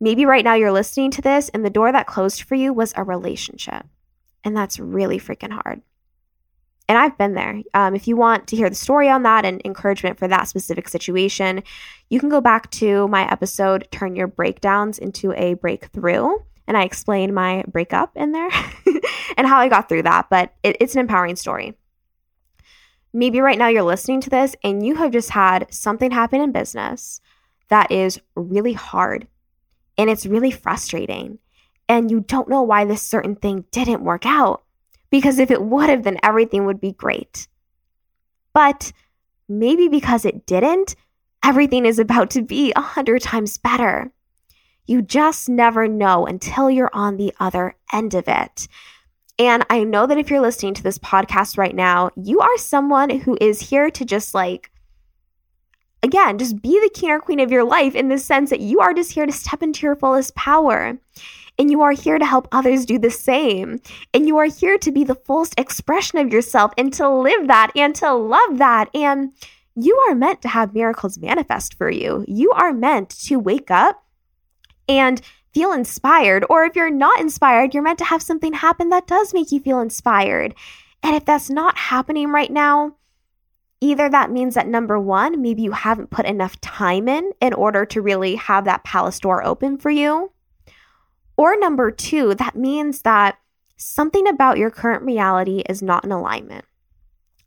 Maybe 0.00 0.24
right 0.24 0.44
now 0.44 0.54
you're 0.54 0.72
listening 0.72 1.10
to 1.12 1.22
this, 1.22 1.48
and 1.50 1.64
the 1.64 1.70
door 1.70 1.92
that 1.92 2.06
closed 2.06 2.42
for 2.42 2.54
you 2.54 2.72
was 2.72 2.94
a 2.96 3.04
relationship. 3.04 3.84
And 4.44 4.56
that's 4.56 4.78
really 4.78 5.18
freaking 5.18 5.52
hard. 5.52 5.82
And 6.88 6.98
I've 6.98 7.16
been 7.16 7.34
there. 7.34 7.62
Um, 7.72 7.94
if 7.94 8.08
you 8.08 8.16
want 8.16 8.48
to 8.48 8.56
hear 8.56 8.68
the 8.68 8.74
story 8.74 9.08
on 9.08 9.22
that 9.22 9.44
and 9.44 9.62
encouragement 9.64 10.18
for 10.18 10.26
that 10.26 10.48
specific 10.48 10.88
situation, 10.88 11.62
you 12.08 12.18
can 12.18 12.28
go 12.28 12.40
back 12.40 12.68
to 12.72 13.06
my 13.06 13.30
episode, 13.30 13.86
Turn 13.92 14.16
Your 14.16 14.26
Breakdowns 14.26 14.98
into 14.98 15.32
a 15.34 15.54
Breakthrough. 15.54 16.30
And 16.66 16.76
I 16.76 16.82
explain 16.82 17.32
my 17.32 17.62
breakup 17.68 18.16
in 18.16 18.32
there 18.32 18.50
and 19.36 19.46
how 19.46 19.58
I 19.58 19.68
got 19.68 19.88
through 19.88 20.02
that. 20.02 20.30
But 20.30 20.52
it, 20.64 20.78
it's 20.80 20.94
an 20.94 21.00
empowering 21.00 21.36
story. 21.36 21.76
Maybe 23.12 23.40
right 23.40 23.58
now 23.58 23.68
you're 23.68 23.82
listening 23.82 24.20
to 24.22 24.30
this 24.30 24.54
and 24.62 24.84
you 24.86 24.94
have 24.96 25.10
just 25.10 25.30
had 25.30 25.72
something 25.72 26.10
happen 26.10 26.40
in 26.40 26.52
business 26.52 27.20
that 27.68 27.90
is 27.90 28.20
really 28.34 28.72
hard 28.72 29.26
and 29.98 30.08
it's 30.08 30.26
really 30.26 30.50
frustrating. 30.50 31.38
And 31.88 32.10
you 32.10 32.20
don't 32.20 32.48
know 32.48 32.62
why 32.62 32.84
this 32.84 33.02
certain 33.02 33.34
thing 33.34 33.64
didn't 33.72 34.04
work 34.04 34.24
out. 34.24 34.62
Because 35.10 35.40
if 35.40 35.50
it 35.50 35.62
would 35.62 35.90
have, 35.90 36.04
then 36.04 36.18
everything 36.22 36.66
would 36.66 36.80
be 36.80 36.92
great. 36.92 37.48
But 38.52 38.92
maybe 39.48 39.88
because 39.88 40.24
it 40.24 40.46
didn't, 40.46 40.94
everything 41.44 41.84
is 41.84 41.98
about 41.98 42.30
to 42.30 42.42
be 42.42 42.72
a 42.76 42.80
hundred 42.80 43.22
times 43.22 43.58
better. 43.58 44.12
You 44.86 45.02
just 45.02 45.48
never 45.48 45.88
know 45.88 46.26
until 46.26 46.70
you're 46.70 46.90
on 46.92 47.16
the 47.16 47.34
other 47.40 47.76
end 47.92 48.14
of 48.14 48.24
it. 48.28 48.68
And 49.40 49.64
I 49.70 49.84
know 49.84 50.06
that 50.06 50.18
if 50.18 50.28
you're 50.28 50.42
listening 50.42 50.74
to 50.74 50.82
this 50.82 50.98
podcast 50.98 51.56
right 51.56 51.74
now, 51.74 52.10
you 52.14 52.40
are 52.40 52.58
someone 52.58 53.08
who 53.08 53.38
is 53.40 53.70
here 53.70 53.90
to 53.90 54.04
just 54.04 54.34
like, 54.34 54.70
again, 56.02 56.36
just 56.36 56.60
be 56.60 56.78
the 56.78 56.90
king 56.92 57.10
or 57.10 57.20
queen 57.20 57.40
of 57.40 57.50
your 57.50 57.64
life 57.64 57.94
in 57.94 58.10
the 58.10 58.18
sense 58.18 58.50
that 58.50 58.60
you 58.60 58.80
are 58.80 58.92
just 58.92 59.12
here 59.12 59.24
to 59.24 59.32
step 59.32 59.62
into 59.62 59.86
your 59.86 59.96
fullest 59.96 60.34
power. 60.34 60.98
And 61.58 61.70
you 61.70 61.80
are 61.80 61.92
here 61.92 62.18
to 62.18 62.26
help 62.26 62.48
others 62.52 62.84
do 62.84 62.98
the 62.98 63.10
same. 63.10 63.80
And 64.12 64.28
you 64.28 64.36
are 64.36 64.44
here 64.44 64.76
to 64.76 64.92
be 64.92 65.04
the 65.04 65.14
fullest 65.14 65.58
expression 65.58 66.18
of 66.18 66.30
yourself 66.30 66.72
and 66.76 66.92
to 66.94 67.08
live 67.08 67.46
that 67.46 67.70
and 67.74 67.94
to 67.94 68.12
love 68.12 68.58
that. 68.58 68.90
And 68.94 69.32
you 69.74 69.96
are 70.10 70.14
meant 70.14 70.42
to 70.42 70.48
have 70.48 70.74
miracles 70.74 71.18
manifest 71.18 71.78
for 71.78 71.90
you. 71.90 72.26
You 72.28 72.50
are 72.50 72.74
meant 72.74 73.08
to 73.20 73.38
wake 73.38 73.70
up 73.70 74.04
and 74.86 75.22
feel 75.52 75.72
inspired. 75.72 76.44
Or 76.48 76.64
if 76.64 76.76
you're 76.76 76.90
not 76.90 77.20
inspired, 77.20 77.74
you're 77.74 77.82
meant 77.82 77.98
to 77.98 78.04
have 78.04 78.22
something 78.22 78.52
happen 78.52 78.90
that 78.90 79.06
does 79.06 79.34
make 79.34 79.52
you 79.52 79.60
feel 79.60 79.80
inspired. 79.80 80.54
And 81.02 81.16
if 81.16 81.24
that's 81.24 81.50
not 81.50 81.76
happening 81.76 82.30
right 82.30 82.50
now, 82.50 82.96
either 83.80 84.08
that 84.08 84.30
means 84.30 84.54
that 84.54 84.68
number 84.68 84.98
one, 84.98 85.40
maybe 85.40 85.62
you 85.62 85.72
haven't 85.72 86.10
put 86.10 86.26
enough 86.26 86.60
time 86.60 87.08
in 87.08 87.32
in 87.40 87.54
order 87.54 87.86
to 87.86 88.02
really 88.02 88.36
have 88.36 88.64
that 88.64 88.84
palace 88.84 89.18
door 89.18 89.44
open 89.44 89.78
for 89.78 89.90
you. 89.90 90.32
Or 91.36 91.56
number 91.58 91.90
two, 91.90 92.34
that 92.34 92.54
means 92.54 93.02
that 93.02 93.38
something 93.76 94.28
about 94.28 94.58
your 94.58 94.70
current 94.70 95.02
reality 95.02 95.62
is 95.68 95.80
not 95.80 96.04
in 96.04 96.12
alignment. 96.12 96.66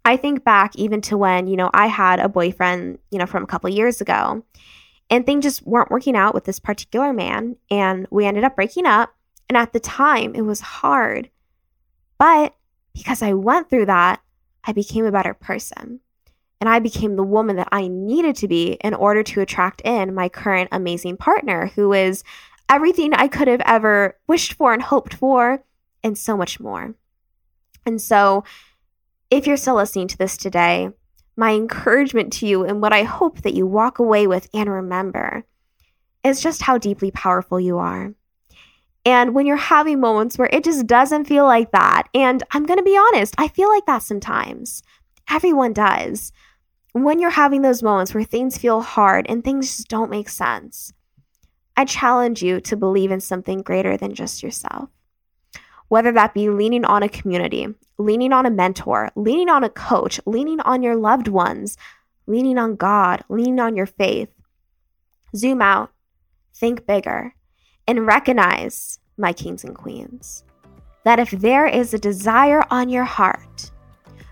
I 0.04 0.18
think 0.18 0.44
back 0.44 0.76
even 0.76 1.00
to 1.02 1.18
when, 1.18 1.48
you 1.48 1.56
know, 1.56 1.70
I 1.74 1.88
had 1.88 2.20
a 2.20 2.28
boyfriend, 2.28 2.98
you 3.12 3.20
know, 3.20 3.28
from 3.28 3.44
a 3.44 3.48
couple 3.48 3.70
years 3.70 4.02
ago 4.02 4.44
and 5.14 5.28
things 5.28 5.44
just 5.44 5.62
weren't 5.62 5.92
working 5.92 6.16
out 6.16 6.34
with 6.34 6.46
this 6.46 6.58
particular 6.58 7.14
man. 7.14 7.56
And 7.70 8.08
we 8.10 8.26
ended 8.26 8.44
up 8.44 8.56
breaking 8.56 8.88
up. 8.88 9.14
And 9.48 9.56
at 9.56 9.72
the 9.72 9.80
time, 9.80 10.34
it 10.34 10.42
was 10.42 10.60
hard. 10.60 11.30
But 12.18 12.56
because 12.96 13.22
I 13.22 13.34
went 13.34 13.70
through 13.70 13.86
that, 13.86 14.22
I 14.64 14.72
became 14.72 15.06
a 15.06 15.12
better 15.12 15.36
person. 15.36 16.00
And 16.60 16.68
I 16.68 16.80
became 16.80 17.16
the 17.16 17.24
woman 17.24 17.58
that 17.58 17.70
I 17.72 17.88
needed 17.90 18.36
to 18.38 18.48
be 18.48 18.72
in 18.84 18.96
order 18.96 19.22
to 19.22 19.42
attract 19.42 19.82
in 19.82 20.16
my 20.16 20.30
current 20.30 20.70
amazing 20.72 21.18
partner, 21.18 21.68
who 21.76 21.94
is 21.94 22.24
everything 22.68 23.14
I 23.14 23.28
could 23.28 23.48
have 23.48 23.62
ever 23.68 24.18
wished 24.26 24.54
for 24.54 24.74
and 24.74 24.82
hoped 24.82 25.14
for, 25.14 25.64
and 26.04 26.18
so 26.18 26.36
much 26.36 26.60
more. 26.60 26.96
And 27.86 28.02
so, 28.02 28.46
if 29.30 29.46
you're 29.46 29.58
still 29.58 29.76
listening 29.76 30.08
to 30.08 30.18
this 30.18 30.38
today, 30.38 30.90
my 31.36 31.52
encouragement 31.54 32.34
to 32.34 32.48
you 32.48 32.64
and 32.64 32.82
what 32.82 32.94
I 32.94 33.04
hope 33.04 33.42
that 33.42 33.54
you 33.54 33.66
walk 33.66 34.00
away 34.00 34.28
with 34.28 34.48
and 34.54 34.70
remember 34.70 35.46
is 36.24 36.42
just 36.42 36.62
how 36.62 36.78
deeply 36.78 37.12
powerful 37.12 37.60
you 37.60 37.78
are. 37.80 38.14
And 39.06 39.36
when 39.36 39.46
you're 39.46 39.58
having 39.58 40.00
moments 40.00 40.38
where 40.38 40.50
it 40.52 40.64
just 40.64 40.88
doesn't 40.88 41.26
feel 41.26 41.46
like 41.46 41.72
that, 41.72 42.08
and 42.14 42.42
I'm 42.52 42.66
going 42.66 42.78
to 42.78 42.84
be 42.84 42.98
honest, 42.98 43.36
I 43.38 43.50
feel 43.50 43.70
like 43.70 43.86
that 43.86 44.04
sometimes. 44.04 44.82
Everyone 45.30 45.74
does. 45.74 46.32
When 46.94 47.20
you're 47.20 47.32
having 47.32 47.64
those 47.64 47.84
moments 47.84 48.14
where 48.14 48.24
things 48.24 48.58
feel 48.58 48.82
hard 48.82 49.26
and 49.28 49.44
things 49.44 49.76
just 49.76 49.90
don't 49.90 50.12
make 50.12 50.30
sense, 50.30 50.94
I 51.76 51.86
challenge 51.86 52.44
you 52.44 52.62
to 52.62 52.78
believe 52.78 53.12
in 53.12 53.20
something 53.20 53.62
greater 53.62 53.98
than 53.98 54.14
just 54.14 54.44
yourself 54.44 54.90
whether 55.94 56.12
that 56.12 56.34
be 56.34 56.50
leaning 56.50 56.84
on 56.86 57.04
a 57.04 57.08
community, 57.08 57.68
leaning 58.00 58.34
on 58.34 58.48
a 58.48 58.50
mentor, 58.50 59.12
leaning 59.16 59.48
on 59.48 59.64
a 59.64 59.70
coach, 59.70 60.20
leaning 60.26 60.60
on 60.62 60.82
your 60.82 60.96
loved 60.96 61.28
ones, 61.28 61.78
leaning 62.26 62.58
on 62.58 62.76
God, 62.76 63.24
leaning 63.30 63.60
on 63.60 63.76
your 63.76 63.86
faith. 63.86 64.30
Zoom 65.36 65.62
out, 65.62 65.92
think 66.56 66.88
bigger, 66.88 67.36
and 67.88 68.08
recognize, 68.08 68.98
my 69.20 69.34
kings 69.34 69.64
and 69.64 69.76
queens, 69.76 70.44
that 71.04 71.20
if 71.20 71.30
there 71.30 71.68
is 71.68 71.94
a 71.94 72.00
desire 72.00 72.64
on 72.72 72.90
your 72.90 73.04
heart, 73.04 73.70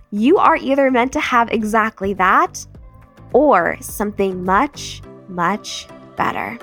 you 0.09 0.39
are 0.39 0.55
either 0.55 0.89
meant 0.89 1.13
to 1.13 1.19
have 1.19 1.51
exactly 1.51 2.15
that 2.15 2.65
or 3.33 3.77
something 3.81 4.43
much, 4.43 5.03
much 5.27 5.85
better. 6.17 6.57